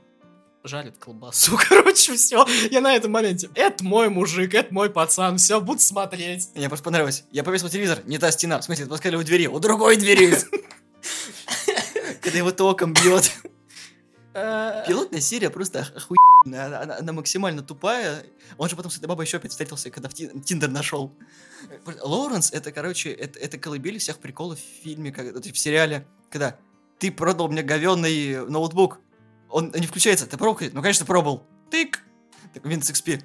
жарит 0.68 0.98
колбасу. 0.98 1.58
Короче, 1.70 2.16
все. 2.16 2.46
Я 2.72 2.82
на 2.82 2.96
этом 2.96 3.12
моменте. 3.12 3.50
Это 3.56 3.84
мой 3.84 4.10
мужик, 4.10 4.54
это 4.54 4.74
мой 4.74 4.90
пацан. 4.90 5.38
Все, 5.38 5.62
буду 5.62 5.80
смотреть. 5.80 6.50
Мне 6.56 6.68
просто 6.68 6.84
понравилось. 6.84 7.24
Я 7.32 7.44
повесил 7.44 7.70
телевизор, 7.70 8.00
не 8.06 8.18
та 8.18 8.32
стена. 8.32 8.60
В 8.60 8.64
смысле, 8.64 8.86
отпускали 8.86 9.16
у 9.16 9.24
двери, 9.24 9.48
у 9.48 9.60
другой 9.60 9.98
двери. 9.98 10.34
Когда 12.22 12.38
его 12.38 12.52
током 12.52 12.94
бьет. 12.94 13.32
Э, 14.34 14.84
Пилотная 14.88 15.22
серия 15.22 15.50
просто 15.50 15.80
охуенная. 15.96 16.25
Она, 16.46 16.82
она- 16.82 16.98
она 16.98 17.14
максимально 17.14 17.64
тупая. 17.64 18.26
Он 18.58 18.70
же 18.70 18.76
потом 18.76 18.92
с 18.92 18.98
этой 18.98 19.08
бабой 19.08 19.26
еще 19.26 19.38
опять 19.38 19.52
встретился, 19.52 19.90
когда 19.90 20.10
в 20.10 20.14
Ти- 20.14 20.30
Тиндер 20.42 20.70
нашел. 20.70 21.12
Лоуренс, 22.02 22.52
это, 22.54 22.72
короче, 22.72 23.12
это, 23.12 23.40
это 23.40 23.58
колыбель 23.58 23.98
всех 23.98 24.20
приколов 24.20 24.60
в 24.60 24.84
фильме, 24.84 25.12
как, 25.12 25.34
в 25.36 25.58
сериале. 25.58 26.08
Когда 26.30 26.58
ты 27.00 27.12
продал 27.12 27.48
мне 27.48 27.64
говенный 27.64 28.48
ноутбук, 28.48 29.00
он 29.50 29.72
не 29.76 29.88
включается, 29.88 30.28
ты 30.28 30.38
пробовал? 30.38 30.70
Ну, 30.72 30.82
конечно, 30.82 31.06
пробовал. 31.06 31.48
Тык! 31.72 32.02
Так, 32.54 32.66
Windows 32.66 32.92
XP. 32.92 33.24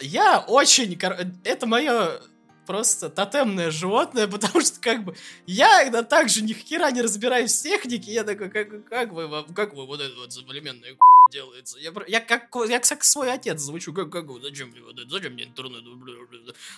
Я 0.00 0.40
очень... 0.40 0.98
Это 1.44 1.66
мое 1.66 2.20
просто 2.66 3.10
тотемное 3.10 3.70
животное, 3.70 4.26
потому 4.28 4.60
что 4.60 4.80
как 4.80 5.04
бы 5.04 5.16
я 5.46 5.82
когда 5.84 6.02
так 6.04 6.28
же 6.28 6.42
ни 6.42 6.52
хера 6.52 6.90
не 6.92 7.02
разбираюсь 7.02 7.58
в 7.58 7.62
технике, 7.62 8.12
я 8.12 8.22
такой, 8.22 8.48
как, 8.48 8.84
как 8.88 9.12
вы, 9.12 9.28
как 9.54 9.74
вы 9.74 9.86
вот 9.86 10.00
это 10.00 10.14
вот 10.16 10.32
современное 10.32 10.94
делается? 11.30 11.78
Я, 11.78 11.92
я 12.06 12.20
как, 12.20 12.48
я 12.68 12.80
как 12.80 13.04
свой 13.04 13.32
отец 13.32 13.60
звучу, 13.60 13.92
как, 13.92 14.10
как 14.10 14.26
зачем 14.42 14.68
мне 14.68 14.80
зачем 15.08 15.32
мне 15.32 15.44
интернет, 15.44 15.82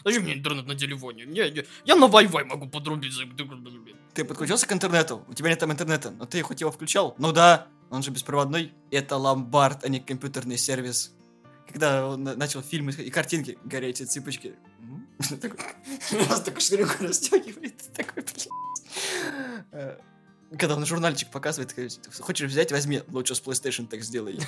зачем 0.04 0.22
мне 0.22 0.34
интернет 0.34 0.66
на 0.66 0.74
телефоне? 0.74 1.24
Я, 1.30 1.46
я, 1.46 1.64
я 1.84 1.96
на 1.96 2.04
Wi-Fi 2.04 2.44
могу 2.44 2.68
подрубить. 2.68 3.12
Ты 4.14 4.24
подключился 4.24 4.66
к 4.66 4.72
интернету? 4.72 5.24
У 5.28 5.34
тебя 5.34 5.48
нет 5.48 5.58
там 5.58 5.72
интернета, 5.72 6.10
но 6.10 6.26
ты 6.26 6.42
хоть 6.42 6.60
его 6.60 6.70
включал? 6.70 7.14
Ну 7.18 7.32
да, 7.32 7.66
он 7.90 8.02
же 8.02 8.10
беспроводной. 8.10 8.72
Это 8.90 9.16
ломбард, 9.16 9.84
а 9.84 9.88
не 9.88 10.00
компьютерный 10.00 10.58
сервис. 10.58 11.14
Когда 11.68 12.06
он 12.08 12.22
на- 12.22 12.36
начал 12.36 12.62
фильмы 12.62 12.92
и 12.92 13.10
картинки, 13.10 13.58
горячие 13.64 14.06
цыпочки. 14.06 14.54
М? 14.80 15.08
Такой, 15.40 16.60
шнурок 16.60 17.00
расстегивает, 17.00 17.82
такой, 17.94 18.22
блядь. 18.22 18.48
Когда 20.58 20.76
он 20.76 20.84
журнальчик 20.84 21.30
показывает, 21.30 21.74
хочешь 22.20 22.50
взять, 22.50 22.72
возьми, 22.72 23.02
лучше 23.08 23.34
с 23.34 23.42
PlayStation 23.42 23.86
так 23.86 24.02
сделай. 24.02 24.38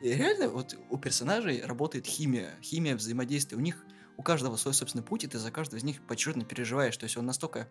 И 0.00 0.08
реально, 0.08 0.48
вот 0.48 0.76
у 0.90 0.98
персонажей 0.98 1.62
работает 1.64 2.06
химия, 2.06 2.58
химия 2.62 2.96
взаимодействия. 2.96 3.56
У 3.56 3.60
них, 3.60 3.84
у 4.16 4.22
каждого 4.22 4.56
свой 4.56 4.74
собственный 4.74 5.04
путь, 5.04 5.24
и 5.24 5.28
ты 5.28 5.38
за 5.38 5.50
каждого 5.50 5.78
из 5.78 5.84
них 5.84 6.04
поочередно 6.06 6.44
переживаешь. 6.44 6.96
То 6.96 7.04
есть 7.04 7.16
он 7.16 7.26
настолько 7.26 7.68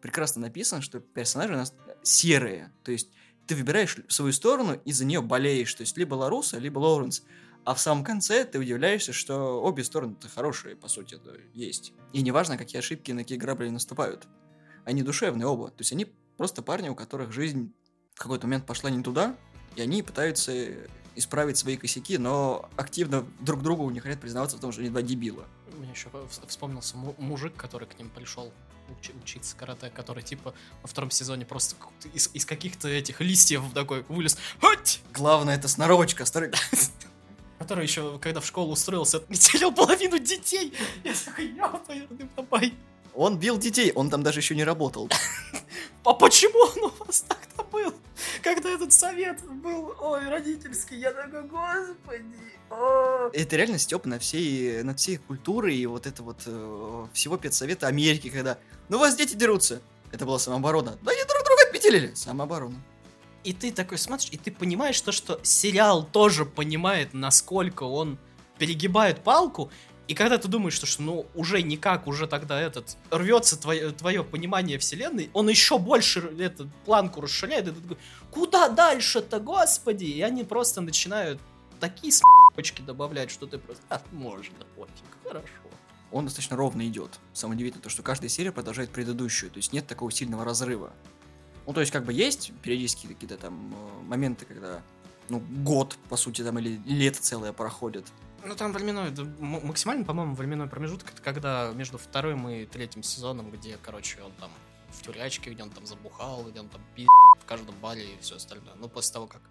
прекрасно 0.00 0.42
написан, 0.42 0.80
что 0.80 1.00
персонажи 1.00 1.52
у 1.52 1.56
нас 1.56 1.74
серые. 2.02 2.72
То 2.84 2.92
есть 2.92 3.10
ты 3.46 3.54
выбираешь 3.54 3.98
свою 4.08 4.32
сторону 4.32 4.80
и 4.84 4.92
за 4.92 5.04
нее 5.04 5.20
болеешь. 5.20 5.74
То 5.74 5.82
есть 5.82 5.96
либо 5.96 6.14
Ларуса, 6.14 6.58
либо 6.58 6.78
Лоуренс. 6.78 7.22
А 7.64 7.74
в 7.74 7.80
самом 7.80 8.02
конце 8.02 8.44
ты 8.44 8.58
удивляешься, 8.58 9.12
что 9.12 9.62
обе 9.62 9.84
стороны-то 9.84 10.28
хорошие, 10.28 10.74
по 10.74 10.88
сути, 10.88 11.16
это 11.16 11.36
есть. 11.52 11.92
И 12.14 12.22
неважно, 12.22 12.56
какие 12.56 12.78
ошибки 12.78 13.12
на 13.12 13.22
какие 13.22 13.36
грабли 13.36 13.68
наступают. 13.68 14.26
Они 14.86 15.02
душевные 15.02 15.46
оба. 15.46 15.68
То 15.68 15.80
есть 15.80 15.92
они 15.92 16.06
просто 16.38 16.62
парни, 16.62 16.88
у 16.88 16.94
которых 16.94 17.32
жизнь 17.32 17.74
в 18.14 18.18
какой-то 18.20 18.46
момент 18.46 18.64
пошла 18.64 18.88
не 18.88 19.02
туда, 19.02 19.36
и 19.76 19.82
они 19.82 20.02
пытаются 20.02 20.72
исправить 21.14 21.58
свои 21.58 21.76
косяки, 21.76 22.16
но 22.16 22.70
активно 22.76 23.26
друг 23.40 23.62
другу 23.62 23.90
не 23.90 24.00
хотят 24.00 24.20
признаваться 24.20 24.56
в 24.56 24.60
том, 24.60 24.72
что 24.72 24.80
они 24.80 24.88
два 24.90 25.02
дебила. 25.02 25.44
Мне 25.76 25.90
еще 25.90 26.08
вспомнился 26.46 26.96
му- 26.96 27.14
мужик, 27.18 27.54
который 27.56 27.86
к 27.86 27.98
ним 27.98 28.08
пришел 28.08 28.52
учи- 28.88 29.12
учиться 29.22 29.56
карате, 29.56 29.90
который 29.90 30.22
типа 30.22 30.54
во 30.82 30.88
втором 30.88 31.10
сезоне 31.10 31.44
просто 31.44 31.76
из, 32.14 32.30
из 32.32 32.44
каких-то 32.46 32.88
этих 32.88 33.20
листьев 33.20 33.62
такой 33.74 34.04
вылез. 34.08 34.38
Хоть! 34.60 35.00
Главное, 35.12 35.56
это 35.56 35.68
сноровочка, 35.68 36.24
старый... 36.24 36.52
Который 37.58 37.82
еще, 37.84 38.20
когда 38.20 38.40
в 38.40 38.46
школу 38.46 38.72
устроился, 38.72 39.16
отметил 39.16 39.72
половину 39.72 40.20
детей. 40.20 40.72
Я 41.02 41.12
такой, 41.12 41.48
ёпаный 41.48 42.28
бабай. 42.36 42.74
Он 43.14 43.36
бил 43.36 43.58
детей, 43.58 43.90
он 43.92 44.10
там 44.10 44.22
даже 44.22 44.38
еще 44.38 44.54
не 44.54 44.62
работал. 44.62 45.10
А 46.08 46.14
почему 46.14 46.58
он 46.60 46.90
у 46.90 47.04
вас 47.04 47.20
так-то 47.20 47.64
был? 47.64 47.92
Когда 48.42 48.70
этот 48.70 48.94
совет 48.94 49.42
был, 49.46 49.94
ой, 50.00 50.26
родительский, 50.26 50.98
я 50.98 51.12
такой, 51.12 51.42
господи. 51.42 52.24
о». 52.70 53.28
Это 53.34 53.56
реально 53.56 53.76
степ 53.76 54.06
на 54.06 54.18
всей, 54.18 54.82
над 54.84 54.98
всей 54.98 55.18
культурой 55.18 55.76
и 55.76 55.84
вот 55.84 56.06
это 56.06 56.22
вот 56.22 56.38
э, 56.46 57.06
всего 57.12 57.36
педсовета 57.36 57.88
Америки, 57.88 58.30
когда 58.30 58.56
ну 58.88 58.98
вас 58.98 59.16
дети 59.16 59.34
дерутся. 59.34 59.82
Это 60.10 60.24
была 60.24 60.38
самооборона. 60.38 60.96
Да 61.02 61.12
они 61.12 61.22
друг 61.24 61.44
друга 61.44 61.62
отпетелили. 61.66 62.14
Самооборона. 62.14 62.82
И 63.44 63.52
ты 63.52 63.70
такой 63.70 63.98
смотришь, 63.98 64.30
и 64.32 64.38
ты 64.38 64.50
понимаешь 64.50 64.98
то, 65.02 65.12
что 65.12 65.38
сериал 65.42 66.04
тоже 66.04 66.46
понимает, 66.46 67.12
насколько 67.12 67.82
он 67.82 68.18
перегибает 68.56 69.22
палку, 69.22 69.70
и 70.08 70.14
когда 70.14 70.38
ты 70.38 70.48
думаешь, 70.48 70.72
что, 70.72 71.02
ну 71.02 71.26
уже 71.34 71.60
никак, 71.60 72.06
уже 72.06 72.26
тогда 72.26 72.58
этот 72.58 72.96
рвется 73.10 73.60
твое, 73.60 73.90
твое 73.90 74.24
понимание 74.24 74.78
вселенной, 74.78 75.28
он 75.34 75.50
еще 75.50 75.78
больше 75.78 76.20
эту 76.38 76.70
планку 76.86 77.20
расширяет, 77.20 77.68
и 77.68 77.72
ты 77.72 77.80
такой, 77.82 77.98
куда 78.30 78.68
дальше-то, 78.70 79.38
господи? 79.38 80.04
И 80.06 80.22
они 80.22 80.44
просто 80.44 80.80
начинают 80.80 81.38
такие 81.78 82.10
с***очки 82.10 82.82
добавлять, 82.82 83.30
что 83.30 83.46
ты 83.46 83.58
просто, 83.58 83.82
а, 83.90 84.00
можно, 84.10 84.56
пофиг, 84.74 84.94
хорошо. 85.22 85.46
Он 86.10 86.24
достаточно 86.24 86.56
ровно 86.56 86.86
идет. 86.88 87.20
Самое 87.34 87.56
удивительное 87.56 87.82
то, 87.82 87.90
что 87.90 88.02
каждая 88.02 88.30
серия 88.30 88.50
продолжает 88.50 88.88
предыдущую. 88.88 89.50
То 89.50 89.58
есть 89.58 89.74
нет 89.74 89.86
такого 89.86 90.10
сильного 90.10 90.42
разрыва. 90.42 90.90
Ну, 91.66 91.74
то 91.74 91.80
есть, 91.80 91.92
как 91.92 92.06
бы 92.06 92.14
есть 92.14 92.50
периодически 92.62 93.06
какие-то 93.06 93.36
там 93.36 93.74
э, 93.74 94.02
моменты, 94.04 94.46
когда 94.46 94.80
ну, 95.28 95.40
год, 95.40 95.98
по 96.08 96.16
сути, 96.16 96.42
там, 96.42 96.58
или 96.58 96.80
лето 96.86 97.20
целое 97.20 97.52
проходит. 97.52 98.06
Ну, 98.44 98.54
там 98.54 98.72
временной, 98.72 99.12
максимально, 99.40 100.04
по-моему, 100.04 100.34
временной 100.34 100.68
промежуток, 100.68 101.10
это 101.12 101.22
когда 101.22 101.72
между 101.72 101.98
вторым 101.98 102.48
и 102.48 102.66
третьим 102.66 103.02
сезоном, 103.02 103.50
где, 103.50 103.76
короче, 103.82 104.22
он 104.22 104.32
там 104.40 104.50
в 104.90 105.02
тюрячке, 105.02 105.50
где 105.50 105.62
он 105.62 105.70
там 105.70 105.84
забухал, 105.86 106.44
где 106.44 106.60
он 106.60 106.68
там 106.68 106.80
пи 106.94 107.06
в 107.40 107.44
каждом 107.44 107.74
баре 107.80 108.14
и 108.14 108.18
все 108.20 108.36
остальное. 108.36 108.74
Ну, 108.76 108.88
после 108.88 109.12
того, 109.14 109.26
как 109.26 109.42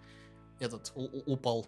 этот 0.58 0.92
упал. 0.94 1.66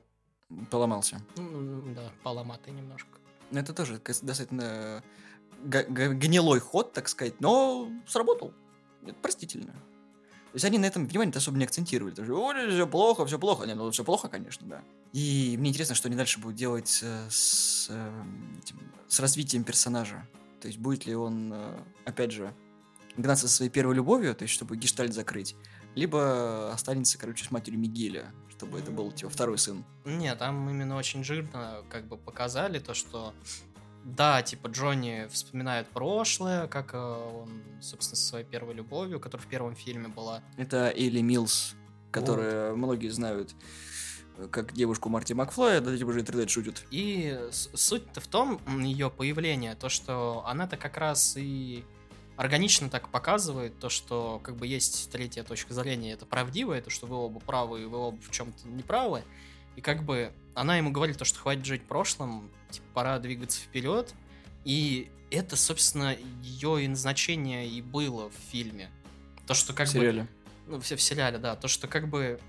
Поломался. 0.70 1.22
Ну, 1.37 1.94
да, 1.94 2.11
поломатый 2.22 2.72
немножко. 2.72 3.18
Но 3.50 3.61
Это 3.61 3.72
тоже 3.72 3.98
достаточно 3.98 5.02
г- 5.62 5.87
гнилой 5.88 6.59
ход, 6.61 6.92
так 6.92 7.09
сказать, 7.09 7.40
но 7.40 7.88
сработал. 8.06 8.52
Это 9.04 9.14
простительно. 9.14 9.72
То 9.72 10.54
есть 10.54 10.64
они 10.64 10.78
на 10.78 10.87
этом 10.87 11.06
внимание 11.06 11.33
особо 11.37 11.59
не 11.59 11.64
акцентировали. 11.64 12.12
Даже, 12.12 12.35
ой, 12.35 12.68
все 12.70 12.87
плохо, 12.88 13.24
все 13.26 13.38
плохо. 13.38 13.66
Не, 13.66 13.74
ну 13.74 13.90
все 13.92 14.02
плохо, 14.04 14.28
конечно, 14.28 14.66
да. 14.66 14.83
И 15.12 15.57
мне 15.59 15.70
интересно, 15.70 15.94
что 15.94 16.09
они 16.09 16.16
дальше 16.16 16.38
будут 16.40 16.57
делать 16.57 17.01
э, 17.03 17.27
с, 17.29 17.88
э, 17.90 18.23
этим- 18.62 18.92
с 19.09 19.18
развитием 19.20 19.64
персонажа. 19.64 20.27
То 20.61 20.68
есть 20.68 20.79
будет 20.79 21.07
ли 21.07 21.14
он, 21.14 21.53
э, 21.53 21.79
опять 22.05 22.31
же, 22.33 22.55
гнаться 23.16 23.49
со 23.49 23.57
своей 23.57 23.70
первой 23.70 23.94
любовью, 23.94 24.35
то 24.35 24.42
есть 24.42 24.55
чтобы 24.55 24.77
гештальт 24.77 25.12
закрыть, 25.12 25.57
либо 25.94 26.73
останется, 26.73 27.18
короче, 27.18 27.44
с 27.44 27.51
матерью 27.51 27.81
Мигеля, 27.81 28.33
чтобы 28.51 28.79
это 28.79 28.92
был, 28.92 29.11
типа, 29.11 29.31
второй 29.31 29.59
сын. 29.59 29.85
Не, 30.05 30.35
там 30.37 30.70
именно 30.70 30.96
очень 30.96 31.25
жирно 31.25 31.83
как 31.90 32.07
бы 32.07 32.16
показали 32.16 32.79
то, 32.79 32.94
что 32.94 33.35
да, 34.05 34.42
типа 34.42 34.68
Джонни 34.68 35.27
вспоминает 35.31 35.88
прошлое, 35.88 36.68
как 36.68 36.94
э, 36.94 36.99
он, 36.99 37.62
собственно, 37.83 38.16
со 38.16 38.27
своей 38.27 38.44
первой 38.44 38.75
любовью, 38.75 39.18
которая 39.20 39.44
в 39.46 39.51
первом 39.51 39.75
фильме 39.75 40.09
была. 40.09 40.42
Это 40.57 40.90
Элли 40.96 41.20
Милс, 41.20 41.75
которую 42.11 42.77
многие 42.77 43.09
знают 43.09 43.55
как 44.48 44.72
девушку 44.72 45.09
Марти 45.09 45.33
Макфлая, 45.33 45.81
да, 45.81 45.96
типа 45.96 46.12
же 46.12 46.20
интернет 46.20 46.50
шутит. 46.50 46.85
И 46.90 47.38
суть-то 47.50 48.20
в 48.20 48.26
том, 48.26 48.61
ее 48.83 49.11
появление, 49.11 49.74
то, 49.74 49.88
что 49.88 50.44
она-то 50.46 50.76
как 50.76 50.96
раз 50.96 51.35
и 51.37 51.85
органично 52.37 52.88
так 52.88 53.09
показывает 53.11 53.79
то, 53.79 53.88
что 53.90 54.40
как 54.42 54.57
бы 54.57 54.66
есть 54.66 55.11
третья 55.11 55.42
точка 55.42 55.74
зрения, 55.74 56.12
это 56.12 56.24
правдивое, 56.24 56.81
то, 56.81 56.88
что 56.90 57.07
вы 57.07 57.16
оба 57.16 57.38
правы, 57.40 57.83
и 57.83 57.85
вы 57.85 57.98
оба 57.98 58.18
в 58.20 58.31
чем-то 58.31 58.66
неправы. 58.68 59.22
И 59.76 59.81
как 59.81 60.05
бы 60.05 60.33
она 60.55 60.76
ему 60.76 60.90
говорит 60.90 61.18
то, 61.18 61.24
что 61.24 61.38
хватит 61.38 61.64
жить 61.64 61.83
прошлым, 61.83 62.50
типа, 62.70 62.87
пора 62.94 63.18
двигаться 63.18 63.61
вперед. 63.61 64.14
И 64.64 65.11
это, 65.31 65.57
собственно, 65.57 66.16
ее 66.42 66.85
и 66.85 66.88
назначение 66.88 67.68
и 67.68 67.83
было 67.83 68.31
в 68.31 68.35
фильме. 68.50 68.90
То, 69.46 69.55
что 69.55 69.72
как 69.72 69.88
в 69.88 69.92
бы 69.92 70.00
сериале. 70.00 70.29
ну, 70.66 70.81
все 70.81 70.96
в 70.96 71.03
сериале, 71.03 71.38
да, 71.38 71.57
то, 71.57 71.68
что 71.68 71.88
как 71.88 72.09
бы 72.09 72.40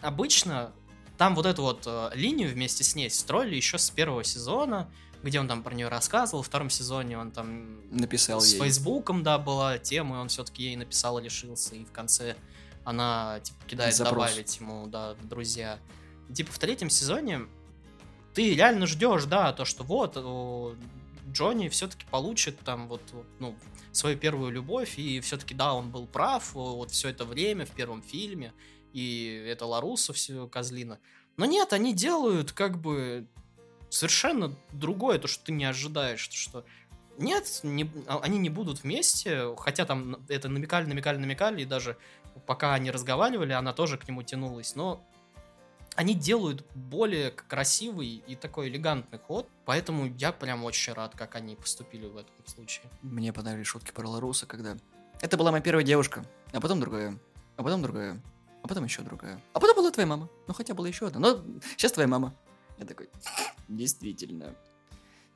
обычно 0.00 0.72
там 1.18 1.34
вот 1.34 1.46
эту 1.46 1.62
вот 1.62 1.82
э, 1.86 2.10
линию 2.14 2.48
вместе 2.48 2.84
с 2.84 2.94
ней 2.94 3.10
строили 3.10 3.56
еще 3.56 3.76
с 3.76 3.90
первого 3.90 4.22
сезона, 4.22 4.88
где 5.22 5.40
он 5.40 5.48
там 5.48 5.64
про 5.64 5.74
нее 5.74 5.88
рассказывал. 5.88 6.42
В 6.42 6.46
втором 6.46 6.70
сезоне 6.70 7.18
он 7.18 7.32
там 7.32 7.80
Написал 7.90 8.40
с 8.40 8.52
ей. 8.52 8.60
Фейсбуком, 8.60 9.24
да, 9.24 9.36
была 9.38 9.78
тема, 9.78 10.16
и 10.16 10.18
он 10.20 10.28
все-таки 10.28 10.62
ей 10.62 10.76
написал 10.76 11.18
и 11.18 11.24
лишился, 11.24 11.74
и 11.74 11.84
в 11.84 11.90
конце 11.90 12.36
она, 12.84 13.40
типа, 13.40 13.58
кидает 13.66 13.94
Запрос. 13.94 14.30
добавить 14.30 14.56
ему, 14.60 14.86
да, 14.86 15.14
в 15.14 15.28
друзья. 15.28 15.78
И, 16.30 16.34
типа, 16.34 16.52
в 16.52 16.58
третьем 16.58 16.88
сезоне 16.88 17.40
ты 18.32 18.54
реально 18.54 18.86
ждешь, 18.86 19.24
да, 19.24 19.52
то, 19.52 19.64
что 19.64 19.82
вот, 19.82 20.16
о, 20.16 20.76
Джонни 21.32 21.68
все-таки 21.68 22.06
получит 22.10 22.60
там 22.60 22.86
вот, 22.86 23.02
вот, 23.12 23.26
ну, 23.40 23.56
свою 23.90 24.16
первую 24.16 24.52
любовь, 24.52 24.98
и 24.98 25.20
все-таки, 25.20 25.54
да, 25.54 25.74
он 25.74 25.90
был 25.90 26.06
прав 26.06 26.54
вот 26.54 26.92
все 26.92 27.08
это 27.08 27.24
время 27.24 27.66
в 27.66 27.70
первом 27.70 28.02
фильме, 28.02 28.52
и 28.92 29.44
это 29.48 29.66
Ларусу 29.66 30.12
все 30.12 30.46
козлина. 30.46 30.98
Но 31.36 31.44
нет, 31.44 31.72
они 31.72 31.94
делают 31.94 32.52
как 32.52 32.78
бы 32.80 33.26
совершенно 33.90 34.54
другое, 34.72 35.18
то, 35.18 35.28
что 35.28 35.44
ты 35.44 35.52
не 35.52 35.64
ожидаешь, 35.64 36.28
что 36.30 36.64
нет, 37.16 37.60
не- 37.62 37.90
а- 38.06 38.20
они 38.20 38.38
не 38.38 38.50
будут 38.50 38.82
вместе, 38.82 39.54
хотя 39.56 39.84
там 39.84 40.24
это 40.28 40.48
намекали, 40.48 40.86
намекали, 40.86 41.18
намекали, 41.18 41.62
и 41.62 41.64
даже 41.64 41.96
пока 42.46 42.74
они 42.74 42.90
разговаривали, 42.90 43.52
она 43.52 43.72
тоже 43.72 43.98
к 43.98 44.06
нему 44.06 44.22
тянулась, 44.22 44.76
но 44.76 45.04
они 45.96 46.14
делают 46.14 46.64
более 46.76 47.32
красивый 47.32 48.22
и 48.24 48.36
такой 48.36 48.68
элегантный 48.68 49.18
ход, 49.18 49.48
поэтому 49.64 50.06
я 50.16 50.30
прям 50.30 50.62
очень 50.64 50.92
рад, 50.92 51.16
как 51.16 51.34
они 51.34 51.56
поступили 51.56 52.06
в 52.06 52.16
этом 52.16 52.46
случае. 52.46 52.84
Мне 53.02 53.32
понравились 53.32 53.66
шутки 53.66 53.90
про 53.90 54.08
Ларуса, 54.08 54.46
когда... 54.46 54.76
Это 55.20 55.36
была 55.36 55.50
моя 55.50 55.60
первая 55.60 55.84
девушка, 55.84 56.24
а 56.52 56.60
потом 56.60 56.78
другая, 56.78 57.18
а 57.56 57.64
потом 57.64 57.82
другая, 57.82 58.22
а 58.62 58.68
потом 58.68 58.84
еще 58.84 59.02
другая. 59.02 59.42
А 59.52 59.60
потом 59.60 59.76
была 59.76 59.90
твоя 59.90 60.06
мама. 60.06 60.28
Ну, 60.46 60.54
хотя 60.54 60.74
была 60.74 60.88
еще 60.88 61.06
одна. 61.06 61.20
Но 61.20 61.44
сейчас 61.76 61.92
твоя 61.92 62.08
мама. 62.08 62.34
Я 62.78 62.86
такой, 62.86 63.08
действительно. 63.68 64.54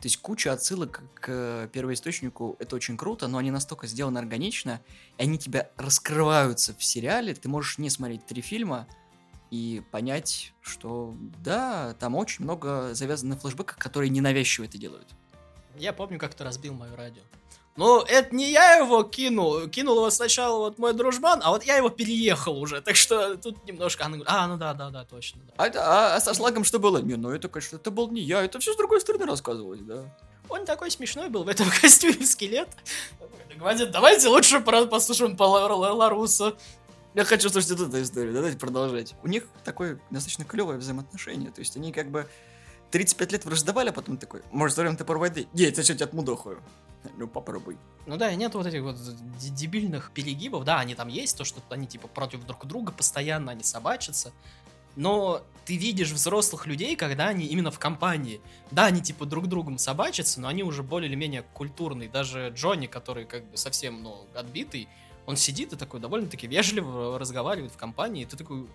То 0.02 0.06
есть 0.06 0.16
куча 0.16 0.52
отсылок 0.52 1.00
к 1.14 1.68
первоисточнику, 1.72 2.56
это 2.58 2.74
очень 2.74 2.96
круто, 2.96 3.28
но 3.28 3.38
они 3.38 3.52
настолько 3.52 3.86
сделаны 3.86 4.18
органично, 4.18 4.80
и 5.16 5.22
они 5.22 5.38
тебя 5.38 5.70
раскрываются 5.76 6.74
в 6.74 6.82
сериале, 6.82 7.34
ты 7.34 7.48
можешь 7.48 7.78
не 7.78 7.88
смотреть 7.88 8.26
три 8.26 8.42
фильма 8.42 8.88
и 9.52 9.80
понять, 9.92 10.54
что 10.60 11.14
да, 11.44 11.94
там 12.00 12.16
очень 12.16 12.42
много 12.42 12.94
завязано 12.94 13.36
на 13.36 13.40
флешбеках, 13.40 13.76
которые 13.76 14.10
ненавязчиво 14.10 14.64
это 14.64 14.76
делают. 14.76 15.08
Я 15.76 15.92
помню, 15.92 16.18
как 16.18 16.34
ты 16.34 16.42
разбил 16.42 16.74
мое 16.74 16.96
радио. 16.96 17.22
Ну, 17.76 18.00
это 18.02 18.34
не 18.34 18.50
я 18.52 18.74
его 18.76 19.02
кинул. 19.02 19.66
Кинул 19.68 19.96
его 19.96 20.10
сначала 20.10 20.58
вот 20.58 20.78
мой 20.78 20.92
дружбан, 20.92 21.40
а 21.42 21.50
вот 21.50 21.64
я 21.64 21.76
его 21.76 21.88
переехал 21.88 22.58
уже. 22.60 22.82
Так 22.82 22.96
что 22.96 23.36
тут 23.36 23.64
немножко... 23.66 24.04
Она 24.04 24.16
говорит, 24.18 24.34
а, 24.34 24.46
ну 24.46 24.56
да, 24.58 24.74
да, 24.74 24.90
да, 24.90 25.04
точно. 25.06 25.40
Да. 25.46 25.64
А, 25.64 25.70
а- 26.12 26.16
а 26.16 26.20
со 26.20 26.34
шлагом 26.34 26.64
что 26.64 26.78
было? 26.78 26.98
Не, 26.98 27.14
ну 27.16 27.30
это, 27.30 27.48
конечно, 27.48 27.76
это 27.76 27.90
был 27.90 28.10
не 28.10 28.20
я, 28.20 28.42
это 28.44 28.58
все 28.58 28.74
с 28.74 28.76
другой 28.76 29.00
стороны 29.00 29.24
рассказывалось, 29.24 29.80
да. 29.80 30.04
Он 30.50 30.66
такой 30.66 30.90
смешной 30.90 31.28
был 31.30 31.44
в 31.44 31.48
этом 31.48 31.66
костюме 31.80 32.26
скелет. 32.26 32.68
Говорит, 33.56 33.90
давайте 33.90 34.28
лучше 34.28 34.60
послушаем 34.60 35.36
по 35.36 35.44
Ла- 35.44 35.74
Ла- 35.74 35.92
Ларусу. 35.94 36.54
Я 37.14 37.24
хочу 37.24 37.48
слушать 37.48 37.70
эту 37.70 38.02
историю, 38.02 38.34
давайте 38.34 38.58
продолжать. 38.58 39.14
У 39.22 39.28
них 39.28 39.44
такое 39.64 39.98
достаточно 40.10 40.44
клевое 40.44 40.78
взаимоотношение, 40.78 41.50
то 41.50 41.60
есть 41.60 41.76
они 41.76 41.92
как 41.92 42.10
бы 42.10 42.26
35 42.92 43.32
лет 43.32 43.44
враждовали, 43.44 43.88
а 43.88 43.92
потом 43.92 44.18
такой, 44.18 44.42
может, 44.52 44.74
взорвем 44.74 44.96
топор 44.96 45.18
войны? 45.18 45.46
Не, 45.54 45.64
это 45.64 45.82
что, 45.82 45.94
тебя 45.94 46.04
отмудохаю. 46.04 46.62
Ну, 47.16 47.26
попробуй. 47.26 47.78
Ну 48.06 48.16
да, 48.16 48.30
и 48.30 48.36
нет 48.36 48.54
вот 48.54 48.66
этих 48.66 48.82
вот 48.82 48.96
дебильных 49.38 50.12
перегибов. 50.12 50.64
Да, 50.64 50.78
они 50.78 50.94
там 50.94 51.08
есть, 51.08 51.36
то, 51.36 51.44
что 51.44 51.60
они 51.70 51.86
типа 51.86 52.06
против 52.06 52.44
друг 52.46 52.66
друга 52.66 52.92
постоянно, 52.92 53.52
они 53.52 53.64
собачатся. 53.64 54.32
Но 54.94 55.42
ты 55.64 55.76
видишь 55.76 56.10
взрослых 56.10 56.66
людей, 56.66 56.94
когда 56.96 57.28
они 57.28 57.46
именно 57.46 57.70
в 57.70 57.78
компании. 57.78 58.40
Да, 58.70 58.86
они 58.86 59.00
типа 59.00 59.24
друг 59.24 59.46
другом 59.46 59.78
собачатся, 59.78 60.40
но 60.40 60.48
они 60.48 60.62
уже 60.62 60.82
более 60.82 61.08
или 61.08 61.16
менее 61.16 61.44
культурные. 61.54 62.10
Даже 62.10 62.52
Джонни, 62.54 62.86
который 62.86 63.24
как 63.24 63.44
бы 63.50 63.56
совсем, 63.56 64.02
ну, 64.02 64.26
отбитый, 64.34 64.86
он 65.24 65.36
сидит 65.36 65.72
и 65.72 65.76
такой 65.76 65.98
довольно-таки 65.98 66.46
вежливо 66.46 67.18
разговаривает 67.18 67.72
в 67.72 67.76
компании, 67.76 68.24
и 68.24 68.26
ты 68.26 68.36
такой 68.36 68.66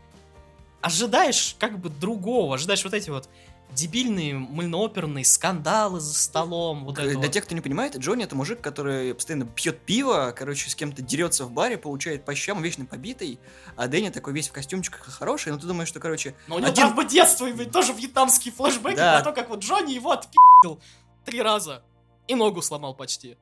ожидаешь 0.82 1.56
как 1.60 1.80
бы 1.80 1.90
другого, 1.90 2.56
ожидаешь 2.56 2.84
вот 2.84 2.94
эти 2.94 3.10
вот 3.10 3.30
дебильные 3.72 4.34
мыльнооперные 4.36 5.26
скандалы 5.26 6.00
за 6.00 6.14
столом, 6.14 6.86
вот 6.86 6.96
Для 6.96 7.18
вот. 7.18 7.32
тех, 7.32 7.46
кто 7.46 7.54
не 7.54 7.62
понимает, 7.62 7.96
Джонни 7.98 8.24
это 8.24 8.36
мужик, 8.36 8.62
который 8.62 9.14
постоянно 9.14 9.46
пьет 9.46 9.80
пиво, 9.82 10.34
короче, 10.36 10.70
с 10.70 10.76
кем-то 10.76 11.02
дерется 11.02 11.46
в 11.46 11.52
баре, 11.52 11.78
получает 11.78 12.26
по 12.26 12.34
щам, 12.34 12.62
вечно 12.64 12.86
побитый, 12.86 13.40
а 13.76 13.88
Дэнни 13.88 14.10
такой 14.10 14.34
весь 14.34 14.50
в 14.50 14.52
костюмчиках 14.54 15.04
хороший, 15.06 15.52
но 15.52 15.60
ты 15.60 15.68
думаешь, 15.68 15.90
что, 15.90 16.00
короче, 16.00 16.34
Но 16.48 16.56
у 16.56 16.60
него 16.60 16.70
Один- 16.70 16.88
там 16.88 16.96
по 16.96 17.04
детству 17.04 17.46
и 17.46 17.66
тоже 17.66 17.94
вьетнамские 17.94 18.54
флешбеки 18.54 18.96
Да. 18.96 19.16
про 19.22 19.32
то, 19.32 19.34
как 19.34 19.50
вот 19.50 19.60
Джонни 19.60 19.94
его 19.94 20.12
отпи***л 20.12 20.80
три 21.26 21.42
раза. 21.42 21.84
И 22.28 22.36
ногу 22.36 22.62
сломал 22.62 22.94
почти. 22.94 23.38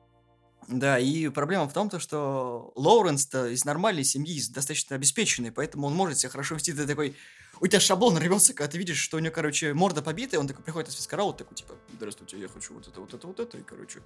Да, 0.68 0.98
и 0.98 1.28
проблема 1.28 1.68
в 1.68 1.72
том, 1.72 1.88
то, 1.88 2.00
что 2.00 2.72
Лоуренс-то 2.74 3.48
из 3.48 3.64
нормальной 3.64 4.02
семьи, 4.02 4.34
из 4.34 4.48
достаточно 4.48 4.96
обеспеченной, 4.96 5.52
поэтому 5.52 5.86
он 5.86 5.94
может 5.94 6.18
себя 6.18 6.30
хорошо 6.30 6.56
вести. 6.56 6.72
Ты 6.72 6.86
такой, 6.86 7.16
у 7.60 7.66
тебя 7.68 7.78
шаблон 7.78 8.18
рвется, 8.18 8.52
когда 8.52 8.72
ты 8.72 8.78
видишь, 8.78 8.98
что 8.98 9.16
у 9.16 9.20
него, 9.20 9.32
короче, 9.32 9.74
морда 9.74 10.02
побитая, 10.02 10.40
он 10.40 10.48
такой 10.48 10.64
приходит 10.64 10.88
из 10.88 10.94
фискарала, 10.96 11.32
такой, 11.32 11.54
типа, 11.54 11.74
здравствуйте, 11.94 12.38
я 12.38 12.48
хочу 12.48 12.74
вот 12.74 12.88
это, 12.88 13.00
вот 13.00 13.14
это, 13.14 13.26
вот 13.28 13.38
это, 13.38 13.58
и, 13.58 13.62
короче, 13.62 14.00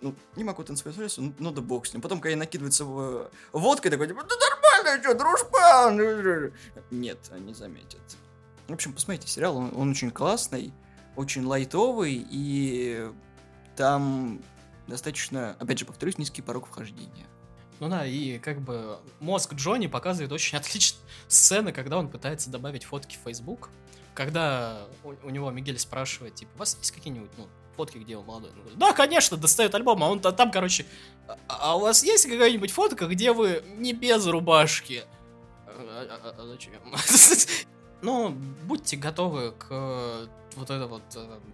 ну, 0.00 0.14
не 0.34 0.42
могу 0.42 0.64
танцевать 0.64 0.96
с 0.96 1.18
ну, 1.18 1.32
ну 1.38 1.52
да 1.52 1.62
бог 1.62 1.86
с 1.86 1.92
ним. 1.92 2.02
Потом, 2.02 2.20
когда 2.20 2.36
накидывается 2.36 2.84
в 2.84 3.30
водкой, 3.52 3.92
такой, 3.92 4.08
типа, 4.08 4.24
да 4.28 4.34
нормально, 4.36 5.02
что, 5.02 5.14
дружбан? 5.14 6.52
Нет, 6.90 7.18
они 7.30 7.54
заметят. 7.54 8.00
В 8.66 8.72
общем, 8.72 8.92
посмотрите, 8.92 9.28
сериал, 9.28 9.56
он, 9.56 9.72
он 9.76 9.90
очень 9.90 10.10
классный, 10.10 10.72
очень 11.14 11.44
лайтовый, 11.44 12.26
и 12.30 13.10
там 13.76 14.42
достаточно, 14.90 15.56
опять 15.58 15.78
же, 15.78 15.86
повторюсь, 15.86 16.18
низкий 16.18 16.42
порог 16.42 16.66
вхождения. 16.66 17.26
Ну 17.80 17.88
да, 17.88 18.04
и 18.04 18.38
как 18.38 18.60
бы 18.60 18.98
мозг 19.20 19.54
Джонни 19.54 19.86
показывает 19.86 20.30
очень 20.32 20.58
отличные 20.58 21.00
сцены, 21.28 21.72
когда 21.72 21.98
он 21.98 22.08
пытается 22.08 22.50
добавить 22.50 22.84
фотки 22.84 23.16
в 23.16 23.26
Facebook. 23.26 23.70
Когда 24.14 24.82
у, 25.02 25.14
у 25.22 25.30
него 25.30 25.50
Мигель 25.50 25.78
спрашивает, 25.78 26.34
типа, 26.34 26.50
у 26.56 26.58
вас 26.58 26.76
есть 26.78 26.90
какие-нибудь, 26.90 27.30
ну, 27.38 27.48
фотки, 27.76 27.96
где 27.96 28.16
он 28.16 28.26
молодой? 28.26 28.50
Он 28.50 28.58
говорит, 28.58 28.78
да, 28.78 28.92
конечно, 28.92 29.36
достает 29.36 29.74
альбом, 29.74 30.02
а 30.02 30.08
он 30.10 30.20
та- 30.20 30.32
там, 30.32 30.50
короче, 30.50 30.84
а, 31.26 31.38
а 31.48 31.76
у 31.76 31.80
вас 31.80 32.02
есть 32.02 32.26
какая-нибудь 32.26 32.70
фотка, 32.70 33.06
где 33.06 33.32
вы 33.32 33.64
не 33.78 33.94
без 33.94 34.26
рубашки? 34.26 35.04
А, 35.66 36.20
а- 36.22 36.34
а 36.42 36.46
зачем? 36.46 36.74
Ну, 38.02 38.30
будьте 38.64 38.96
готовы 38.96 39.52
к 39.52 39.66
э, 39.70 40.26
вот 40.56 40.70
это 40.70 40.86
вот 40.86 41.02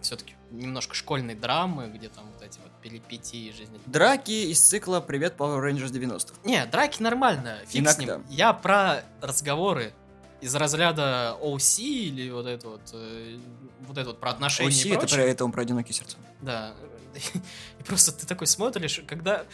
все-таки 0.01 0.35
немножко 0.51 0.95
школьной 0.95 1.35
драмы, 1.35 1.89
где 1.89 2.09
там 2.09 2.25
вот 2.33 2.43
эти 2.43 2.59
вот 2.59 2.71
перипетии 2.83 3.51
жизни. 3.53 3.79
Драки 3.87 4.51
из 4.51 4.61
цикла 4.61 5.01
«Привет, 5.01 5.35
Power 5.37 5.61
Rangers 5.61 5.91
90-х». 5.93 6.35
Не, 6.45 6.65
драки 6.67 7.03
нормально, 7.03 7.59
фиг 7.67 7.89
с 7.89 7.97
Иногда. 7.99 8.17
ним. 8.17 8.27
Я 8.29 8.53
про 8.53 9.03
разговоры 9.21 9.93
из 10.41 10.55
разряда 10.55 11.37
OC 11.43 11.83
или 11.83 12.31
вот 12.31 12.47
это 12.47 12.69
вот, 12.69 12.91
э, 12.93 13.39
вот 13.81 13.99
это 13.99 14.09
вот 14.11 14.21
про 14.21 14.31
отношения 14.31 14.71
OC, 14.71 14.89
и 14.89 14.91
это 14.91 15.07
про, 15.07 15.23
это 15.23 15.45
он 15.45 15.53
про 15.53 15.63
одинокие 15.63 15.95
сердца. 15.95 16.17
Да. 16.41 16.75
И 17.81 17.83
просто 17.83 18.13
ты 18.13 18.27
такой 18.27 18.47
смотришь, 18.47 19.03
когда 19.07 19.45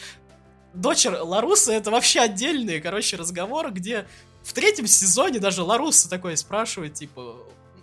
дочь 0.74 1.06
Ларуса 1.06 1.72
это 1.72 1.90
вообще 1.90 2.20
отдельные, 2.20 2.80
короче, 2.80 3.16
разговоры, 3.16 3.70
где 3.70 4.06
в 4.44 4.52
третьем 4.52 4.86
сезоне 4.86 5.38
даже 5.38 5.62
Ларуса 5.62 6.08
такой 6.08 6.36
спрашивает, 6.36 6.94
типа, 6.94 7.36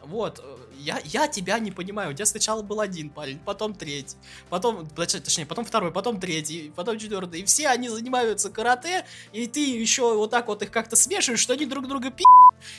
вот, 0.04 0.44
я, 0.80 1.02
я 1.06 1.28
тебя 1.28 1.60
не 1.60 1.72
понимаю, 1.72 2.12
у 2.12 2.14
тебя 2.14 2.26
сначала 2.26 2.62
был 2.62 2.80
один 2.80 3.10
парень, 3.10 3.40
потом 3.40 3.76
третий, 3.76 4.18
потом, 4.50 4.88
точ- 4.96 5.20
точнее, 5.20 5.46
потом 5.46 5.66
второй, 5.66 5.92
потом 5.92 6.20
третий, 6.20 6.72
потом 6.76 6.98
четвертый, 6.98 7.42
и 7.42 7.46
все 7.46 7.68
они 7.68 7.90
занимаются 7.90 8.50
карате, 8.50 9.06
и 9.34 9.46
ты 9.48 9.60
еще 9.60 10.16
вот 10.16 10.32
так 10.32 10.48
вот 10.48 10.64
их 10.64 10.72
как-то 10.72 10.96
смешиваешь, 10.96 11.40
что 11.40 11.54
они 11.54 11.66
друг 11.66 11.88
друга 11.88 12.12
пи***. 12.12 12.24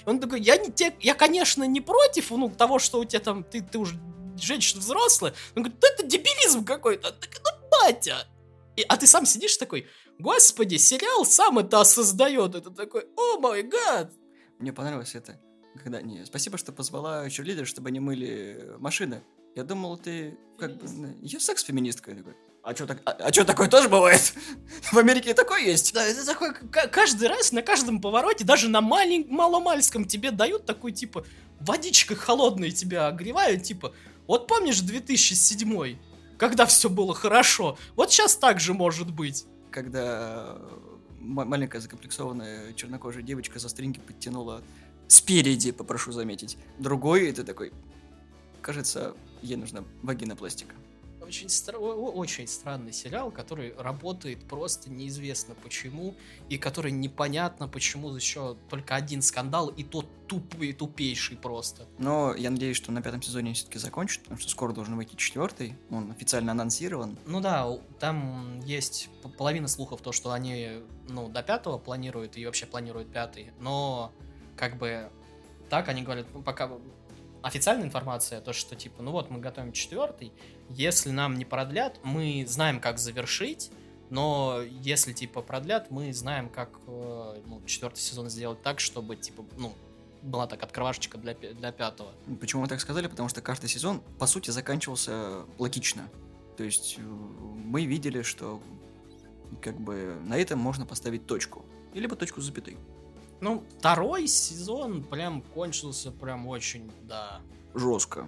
Он 0.06 0.18
такой, 0.18 0.40
я, 0.40 0.56
не 0.56 0.72
те, 0.72 0.94
я, 1.00 1.14
конечно, 1.14 1.64
не 1.64 1.80
против, 1.80 2.30
ну, 2.30 2.50
того, 2.50 2.78
что 2.78 3.00
у 3.00 3.04
тебя 3.04 3.20
там, 3.20 3.44
ты, 3.44 3.60
ты 3.60 3.78
уже 3.78 3.98
женщина 4.40 4.80
взрослая. 4.80 5.34
Он 5.54 5.62
говорит, 5.62 5.80
да 5.80 5.88
это 5.88 6.06
дебилизм 6.06 6.64
какой-то. 6.64 7.12
Так, 7.12 7.30
ну, 7.44 7.68
батя. 7.70 8.26
И, 8.76 8.82
а 8.82 8.96
ты 8.96 9.06
сам 9.06 9.26
сидишь 9.26 9.56
такой, 9.56 9.86
господи, 10.20 10.76
сериал 10.76 11.24
сам 11.24 11.58
это 11.58 11.84
создает. 11.84 12.54
Это 12.54 12.70
такой, 12.70 13.06
о 13.16 13.38
май 13.38 13.62
гад. 13.62 14.12
Мне 14.58 14.72
понравилось 14.72 15.14
это. 15.14 15.40
Когда 15.82 16.02
не, 16.02 16.24
спасибо, 16.24 16.58
что 16.58 16.72
позвала 16.72 17.28
черлидер, 17.30 17.66
чтобы 17.66 17.88
они 17.88 18.00
мыли 18.00 18.74
машины. 18.78 19.22
Я 19.54 19.64
думал, 19.64 19.96
ты 19.96 20.38
как 20.58 20.76
бы... 20.76 21.16
Я 21.22 21.40
секс-феминистка. 21.40 22.10
Я 22.10 22.18
такой, 22.18 22.34
а 22.62 22.74
что 22.74 22.86
так, 22.86 23.00
а, 23.04 23.10
а 23.12 23.32
чё 23.32 23.44
такое 23.44 23.68
тоже 23.68 23.88
бывает? 23.88 24.34
В 24.92 24.98
Америке 24.98 25.34
такое 25.34 25.60
есть. 25.60 25.94
Да, 25.94 26.04
это 26.04 26.24
такой, 26.26 26.52
к- 26.54 26.88
каждый 26.88 27.28
раз, 27.28 27.52
на 27.52 27.62
каждом 27.62 28.00
повороте, 28.00 28.44
даже 28.44 28.68
на 28.68 28.80
малень, 28.80 29.26
маломальском 29.28 30.04
тебе 30.04 30.30
дают 30.30 30.66
такой, 30.66 30.92
типа, 30.92 31.24
водичкой 31.60 32.16
холодной 32.16 32.70
тебя 32.70 33.06
огревают, 33.06 33.62
типа, 33.62 33.94
вот 34.26 34.46
помнишь 34.46 34.80
2007 34.80 35.96
когда 36.40 36.64
все 36.64 36.88
было 36.88 37.14
хорошо, 37.14 37.76
вот 37.96 38.10
сейчас 38.10 38.34
так 38.34 38.60
же 38.60 38.72
может 38.72 39.12
быть. 39.12 39.44
Когда 39.70 40.58
м- 41.18 41.48
маленькая 41.48 41.80
закомплексованная 41.80 42.72
чернокожая 42.74 43.22
девочка 43.22 43.58
за 43.58 43.68
стринги 43.68 44.00
подтянула 44.00 44.62
Спереди, 45.10 45.72
попрошу 45.72 46.12
заметить. 46.12 46.56
Другой, 46.78 47.32
ты 47.32 47.42
такой... 47.42 47.72
Кажется, 48.62 49.16
ей 49.42 49.56
нужна 49.56 49.82
вагина 50.02 50.36
пластика. 50.36 50.76
Очень, 51.30 51.46
стра- 51.46 51.78
очень 51.78 52.48
странный 52.48 52.92
сериал, 52.92 53.30
который 53.30 53.72
работает 53.78 54.42
просто 54.48 54.90
неизвестно 54.90 55.54
почему, 55.62 56.16
и 56.48 56.58
который 56.58 56.90
непонятно 56.90 57.68
почему 57.68 58.12
еще 58.12 58.56
только 58.68 58.96
один 58.96 59.22
скандал, 59.22 59.68
и 59.68 59.84
тот 59.84 60.08
тупый, 60.26 60.72
тупейший 60.72 61.36
просто. 61.36 61.86
Но 61.98 62.34
я 62.34 62.50
надеюсь, 62.50 62.76
что 62.76 62.90
на 62.90 63.00
пятом 63.00 63.22
сезоне 63.22 63.54
все-таки 63.54 63.78
закончат, 63.78 64.24
потому 64.24 64.40
что 64.40 64.50
скоро 64.50 64.72
должен 64.72 64.96
выйти 64.96 65.14
четвертый. 65.14 65.76
Он 65.90 66.10
официально 66.10 66.50
анонсирован. 66.50 67.16
Ну 67.26 67.40
да, 67.40 67.78
там 68.00 68.58
есть 68.62 69.08
половина 69.38 69.68
слухов, 69.68 70.00
то, 70.00 70.10
что 70.10 70.32
они, 70.32 70.82
ну, 71.08 71.28
до 71.28 71.44
пятого 71.44 71.78
планируют 71.78 72.36
и 72.38 72.44
вообще 72.44 72.66
планируют 72.66 73.12
пятый, 73.12 73.52
но 73.60 74.10
как 74.56 74.78
бы 74.78 75.12
так 75.68 75.88
они 75.88 76.02
говорят, 76.02 76.26
пока 76.44 76.68
официальная 77.42 77.86
информация, 77.86 78.40
то, 78.40 78.52
что 78.52 78.76
типа, 78.76 79.02
ну 79.02 79.12
вот, 79.12 79.30
мы 79.30 79.40
готовим 79.40 79.72
четвертый, 79.72 80.32
если 80.68 81.10
нам 81.10 81.36
не 81.36 81.44
продлят, 81.44 81.98
мы 82.02 82.44
знаем, 82.48 82.80
как 82.80 82.98
завершить, 82.98 83.70
но 84.10 84.60
если, 84.82 85.12
типа, 85.12 85.40
продлят, 85.40 85.90
мы 85.90 86.12
знаем, 86.12 86.48
как 86.48 86.80
э, 86.88 87.42
ну, 87.46 87.62
четвертый 87.64 88.00
сезон 88.00 88.28
сделать 88.28 88.60
так, 88.60 88.80
чтобы, 88.80 89.14
типа, 89.14 89.44
ну, 89.56 89.72
была 90.22 90.46
так 90.46 90.62
открывашечка 90.62 91.16
для, 91.16 91.34
для 91.34 91.72
пятого. 91.72 92.12
Почему 92.40 92.62
мы 92.62 92.68
так 92.68 92.80
сказали? 92.80 93.06
Потому 93.06 93.28
что 93.28 93.40
каждый 93.40 93.68
сезон, 93.68 94.02
по 94.18 94.26
сути, 94.26 94.50
заканчивался 94.50 95.44
логично. 95.58 96.08
То 96.56 96.64
есть 96.64 96.96
э, 96.98 97.02
мы 97.02 97.86
видели, 97.86 98.22
что 98.22 98.60
как 99.62 99.80
бы 99.80 100.16
на 100.24 100.36
этом 100.36 100.58
можно 100.58 100.86
поставить 100.86 101.26
точку. 101.26 101.64
Или 101.94 102.06
бы 102.06 102.16
точку 102.16 102.40
с 102.40 102.44
запятой. 102.44 102.76
Ну, 103.40 103.64
второй 103.78 104.26
сезон 104.26 105.02
прям 105.02 105.42
кончился 105.42 106.10
прям 106.10 106.46
очень, 106.46 106.90
да, 107.02 107.40
Жестко. 107.74 108.26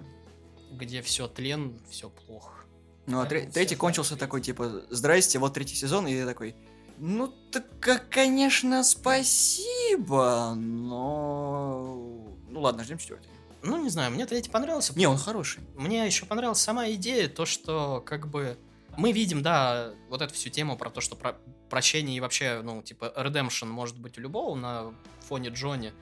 где 0.72 1.02
все 1.02 1.28
тлен, 1.28 1.78
все 1.90 2.08
плохо. 2.08 2.64
Ну, 3.06 3.20
а 3.20 3.26
тре- 3.26 3.50
третий 3.50 3.76
кончился 3.76 4.16
такой, 4.16 4.40
типа, 4.40 4.82
здрасте, 4.90 5.38
вот 5.38 5.54
третий 5.54 5.74
сезон, 5.74 6.06
и 6.06 6.14
я 6.14 6.24
такой, 6.24 6.54
ну, 6.98 7.28
так, 7.50 7.66
а, 7.88 7.98
конечно, 7.98 8.84
спасибо, 8.84 10.54
но... 10.56 12.26
Ну, 12.48 12.60
ладно, 12.60 12.84
ждем 12.84 12.98
четвертый. 12.98 13.28
Ну, 13.62 13.82
не 13.82 13.90
знаю, 13.90 14.10
мне 14.12 14.26
третий 14.26 14.50
понравился. 14.50 14.96
Не, 14.98 15.06
он 15.06 15.16
хороший. 15.18 15.62
Мне 15.76 16.04
еще 16.06 16.26
понравилась 16.26 16.60
сама 16.60 16.90
идея, 16.92 17.28
то, 17.28 17.44
что 17.46 18.02
как 18.04 18.28
бы 18.28 18.56
мы 18.96 19.12
видим, 19.12 19.42
да, 19.42 19.92
вот 20.08 20.22
эту 20.22 20.34
всю 20.34 20.50
тему 20.50 20.76
про 20.76 20.90
то, 20.90 21.00
что 21.00 21.16
про 21.16 21.36
прощение 21.70 22.16
и 22.16 22.20
вообще, 22.20 22.60
ну, 22.62 22.82
типа, 22.82 23.12
redemption 23.16 23.66
может 23.66 23.98
быть 23.98 24.18
у 24.18 24.20
любого 24.20 24.54
на 24.54 24.94
фоне 25.28 25.48
Джонни. 25.48 25.92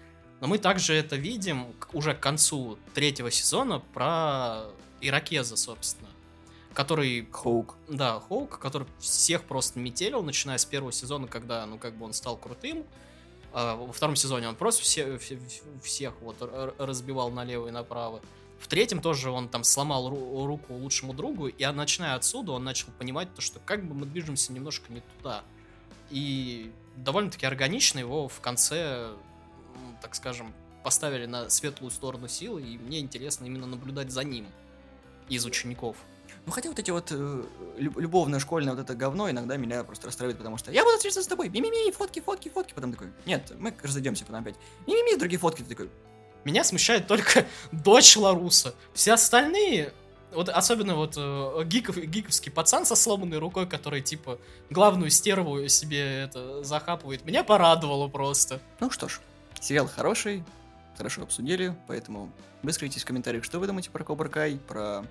Но 0.40 0.48
мы 0.48 0.58
также 0.58 0.94
это 0.94 1.16
видим 1.16 1.74
уже 1.92 2.14
к 2.14 2.20
концу 2.20 2.78
третьего 2.94 3.30
сезона 3.30 3.80
про 3.92 4.64
Иракеза, 5.00 5.56
собственно. 5.56 6.08
Который 6.72 7.28
Хоук. 7.30 7.76
Да, 7.88 8.20
Хоук, 8.20 8.58
который 8.58 8.88
всех 8.98 9.44
просто 9.44 9.78
метелил, 9.78 10.22
начиная 10.22 10.58
с 10.58 10.64
первого 10.64 10.92
сезона, 10.92 11.26
когда, 11.26 11.66
ну, 11.66 11.78
как 11.78 11.94
бы 11.94 12.06
он 12.06 12.12
стал 12.12 12.36
крутым. 12.36 12.84
А 13.52 13.74
во 13.74 13.92
втором 13.92 14.16
сезоне 14.16 14.48
он 14.48 14.54
просто 14.54 14.82
все, 14.82 15.18
все- 15.18 15.38
всех 15.82 16.14
вот 16.20 16.36
разбивал 16.78 17.30
налево 17.30 17.68
и 17.68 17.70
направо. 17.70 18.20
В 18.60 18.68
третьем 18.68 19.00
тоже 19.00 19.30
он 19.30 19.48
там 19.48 19.64
сломал 19.64 20.08
ру- 20.10 20.46
руку 20.46 20.74
лучшему 20.74 21.14
другу, 21.14 21.48
и 21.48 21.66
начиная 21.66 22.14
отсюда 22.14 22.52
он 22.52 22.62
начал 22.62 22.88
понимать 22.98 23.34
то, 23.34 23.40
что 23.40 23.58
как 23.64 23.84
бы 23.84 23.94
мы 23.94 24.06
движемся 24.06 24.52
немножко 24.52 24.92
не 24.92 25.00
туда. 25.18 25.42
И 26.10 26.70
довольно-таки 26.96 27.46
органично 27.46 27.98
его 27.98 28.28
в 28.28 28.40
конце, 28.40 29.12
так 30.02 30.14
скажем, 30.14 30.52
поставили 30.84 31.26
на 31.26 31.48
светлую 31.48 31.90
сторону 31.90 32.28
силы, 32.28 32.62
и 32.62 32.78
мне 32.78 33.00
интересно 33.00 33.46
именно 33.46 33.66
наблюдать 33.66 34.10
за 34.10 34.24
ним 34.24 34.46
из 35.28 35.44
учеников. 35.46 35.96
Ну, 36.46 36.52
хотя 36.52 36.68
вот 36.68 36.78
эти 36.78 36.90
вот 36.90 37.08
э, 37.12 37.44
люб- 37.78 37.98
любовное 37.98 38.40
школьное 38.40 38.74
вот 38.74 38.80
это 38.80 38.94
говно 38.94 39.30
иногда 39.30 39.56
меня 39.56 39.84
просто 39.84 40.06
расстраивает, 40.06 40.38
потому 40.38 40.56
что 40.58 40.70
я 40.70 40.84
буду 40.84 40.96
встречаться 40.96 41.22
с 41.22 41.26
тобой, 41.26 41.48
ми-ми-ми, 41.48 41.90
фотки, 41.92 42.20
фотки, 42.20 42.48
фотки, 42.48 42.72
потом 42.72 42.92
такой, 42.92 43.08
нет, 43.26 43.52
мы 43.58 43.74
разойдемся, 43.82 44.24
потом 44.24 44.40
опять, 44.42 44.56
ми-ми-ми, 44.86 45.16
другие 45.16 45.38
фотки, 45.38 45.62
ты 45.62 45.68
такой, 45.68 45.90
Меня 46.44 46.64
смущает 46.64 47.06
только 47.06 47.46
дочь 47.72 48.16
Ларуса. 48.16 48.74
Все 48.94 49.12
остальные, 49.14 49.92
вот 50.32 50.48
особенно 50.48 50.94
вот 50.94 51.14
э, 51.16 51.64
гиков, 51.64 51.96
гиковский 51.96 52.52
пацан 52.52 52.86
со 52.86 52.96
сломанной 52.96 53.38
рукой, 53.38 53.66
который 53.66 54.00
типа 54.00 54.38
главную 54.70 55.10
стерву 55.10 55.66
себе 55.68 56.22
это 56.22 56.62
захапывает, 56.62 57.24
меня 57.24 57.44
порадовало 57.44 58.08
просто. 58.08 58.60
ну 58.80 58.90
что 58.90 59.08
ж, 59.08 59.20
сериал 59.60 59.88
хороший, 59.88 60.44
хорошо 60.96 61.22
обсудили, 61.22 61.76
поэтому 61.86 62.32
выскажитесь 62.62 63.02
в 63.02 63.06
комментариях, 63.06 63.44
что 63.44 63.58
вы 63.58 63.66
думаете 63.66 63.90
про 63.90 64.04
Кобра 64.04 64.28
Кай, 64.28 64.58
про 64.68 65.04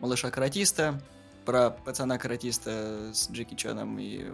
малыша-каратиста, 0.00 1.00
про 1.44 1.70
пацана-каратиста 1.70 3.10
с 3.12 3.30
Джеки 3.30 3.54
Чаном 3.54 3.98
и 3.98 4.26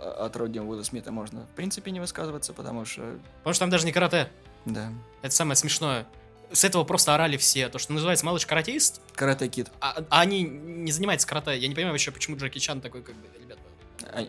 а, 0.00 0.26
отродьем 0.26 0.68
Уилла 0.68 0.82
Смита 0.82 1.12
можно 1.12 1.46
в 1.46 1.50
принципе 1.50 1.90
не 1.90 2.00
высказываться, 2.00 2.52
потому 2.52 2.84
что, 2.84 3.18
Потому 3.38 3.54
что 3.54 3.60
там 3.60 3.70
даже 3.70 3.86
не 3.86 3.92
карате. 3.92 4.30
Да, 4.72 4.92
Это 5.22 5.34
самое 5.34 5.56
смешное. 5.56 6.06
С 6.52 6.64
этого 6.64 6.84
просто 6.84 7.14
орали 7.14 7.36
все. 7.36 7.68
То, 7.68 7.78
что 7.78 7.92
называется 7.92 8.24
малыш 8.24 8.46
каратист, 8.46 9.02
Карате 9.14 9.48
Кид, 9.48 9.70
а, 9.80 10.02
а 10.08 10.20
они 10.20 10.42
не 10.42 10.90
занимаются 10.92 11.26
карате. 11.26 11.58
Я 11.58 11.68
не 11.68 11.74
понимаю 11.74 11.92
вообще, 11.92 12.10
почему 12.10 12.36
Джеки 12.36 12.58
Чан 12.58 12.80
такой, 12.80 13.02
как 13.02 13.14
бы, 13.16 13.26
ребята. 13.38 13.60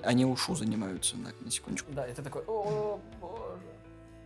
они 0.04 0.25
ушу 0.25 0.56
занимаются, 0.56 1.15
на, 1.17 1.32
на 1.39 1.52
секундочку. 1.52 1.91
Да, 1.93 2.06
это 2.06 2.21
такой, 2.21 2.43
о, 2.45 2.99
боже. 3.21 3.60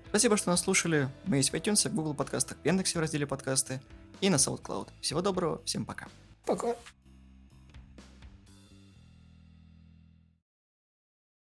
Спасибо, 0.10 0.38
что 0.38 0.52
нас 0.52 0.62
слушали. 0.62 1.10
Мы 1.26 1.38
есть 1.38 1.52
в 1.52 1.56
iTunes, 1.56 1.90
в 1.90 1.94
Google 1.94 2.14
подкастах, 2.14 2.58
в 2.62 2.66
Яндексе 2.66 2.98
в 2.98 3.02
разделе 3.02 3.28
подкасты 3.28 3.82
и 4.22 4.30
на 4.30 4.36
SoundCloud. 4.36 4.90
Всего 5.02 5.22
доброго, 5.22 5.62
всем 5.66 5.86
пока. 5.86 6.08
Пока. 6.46 6.76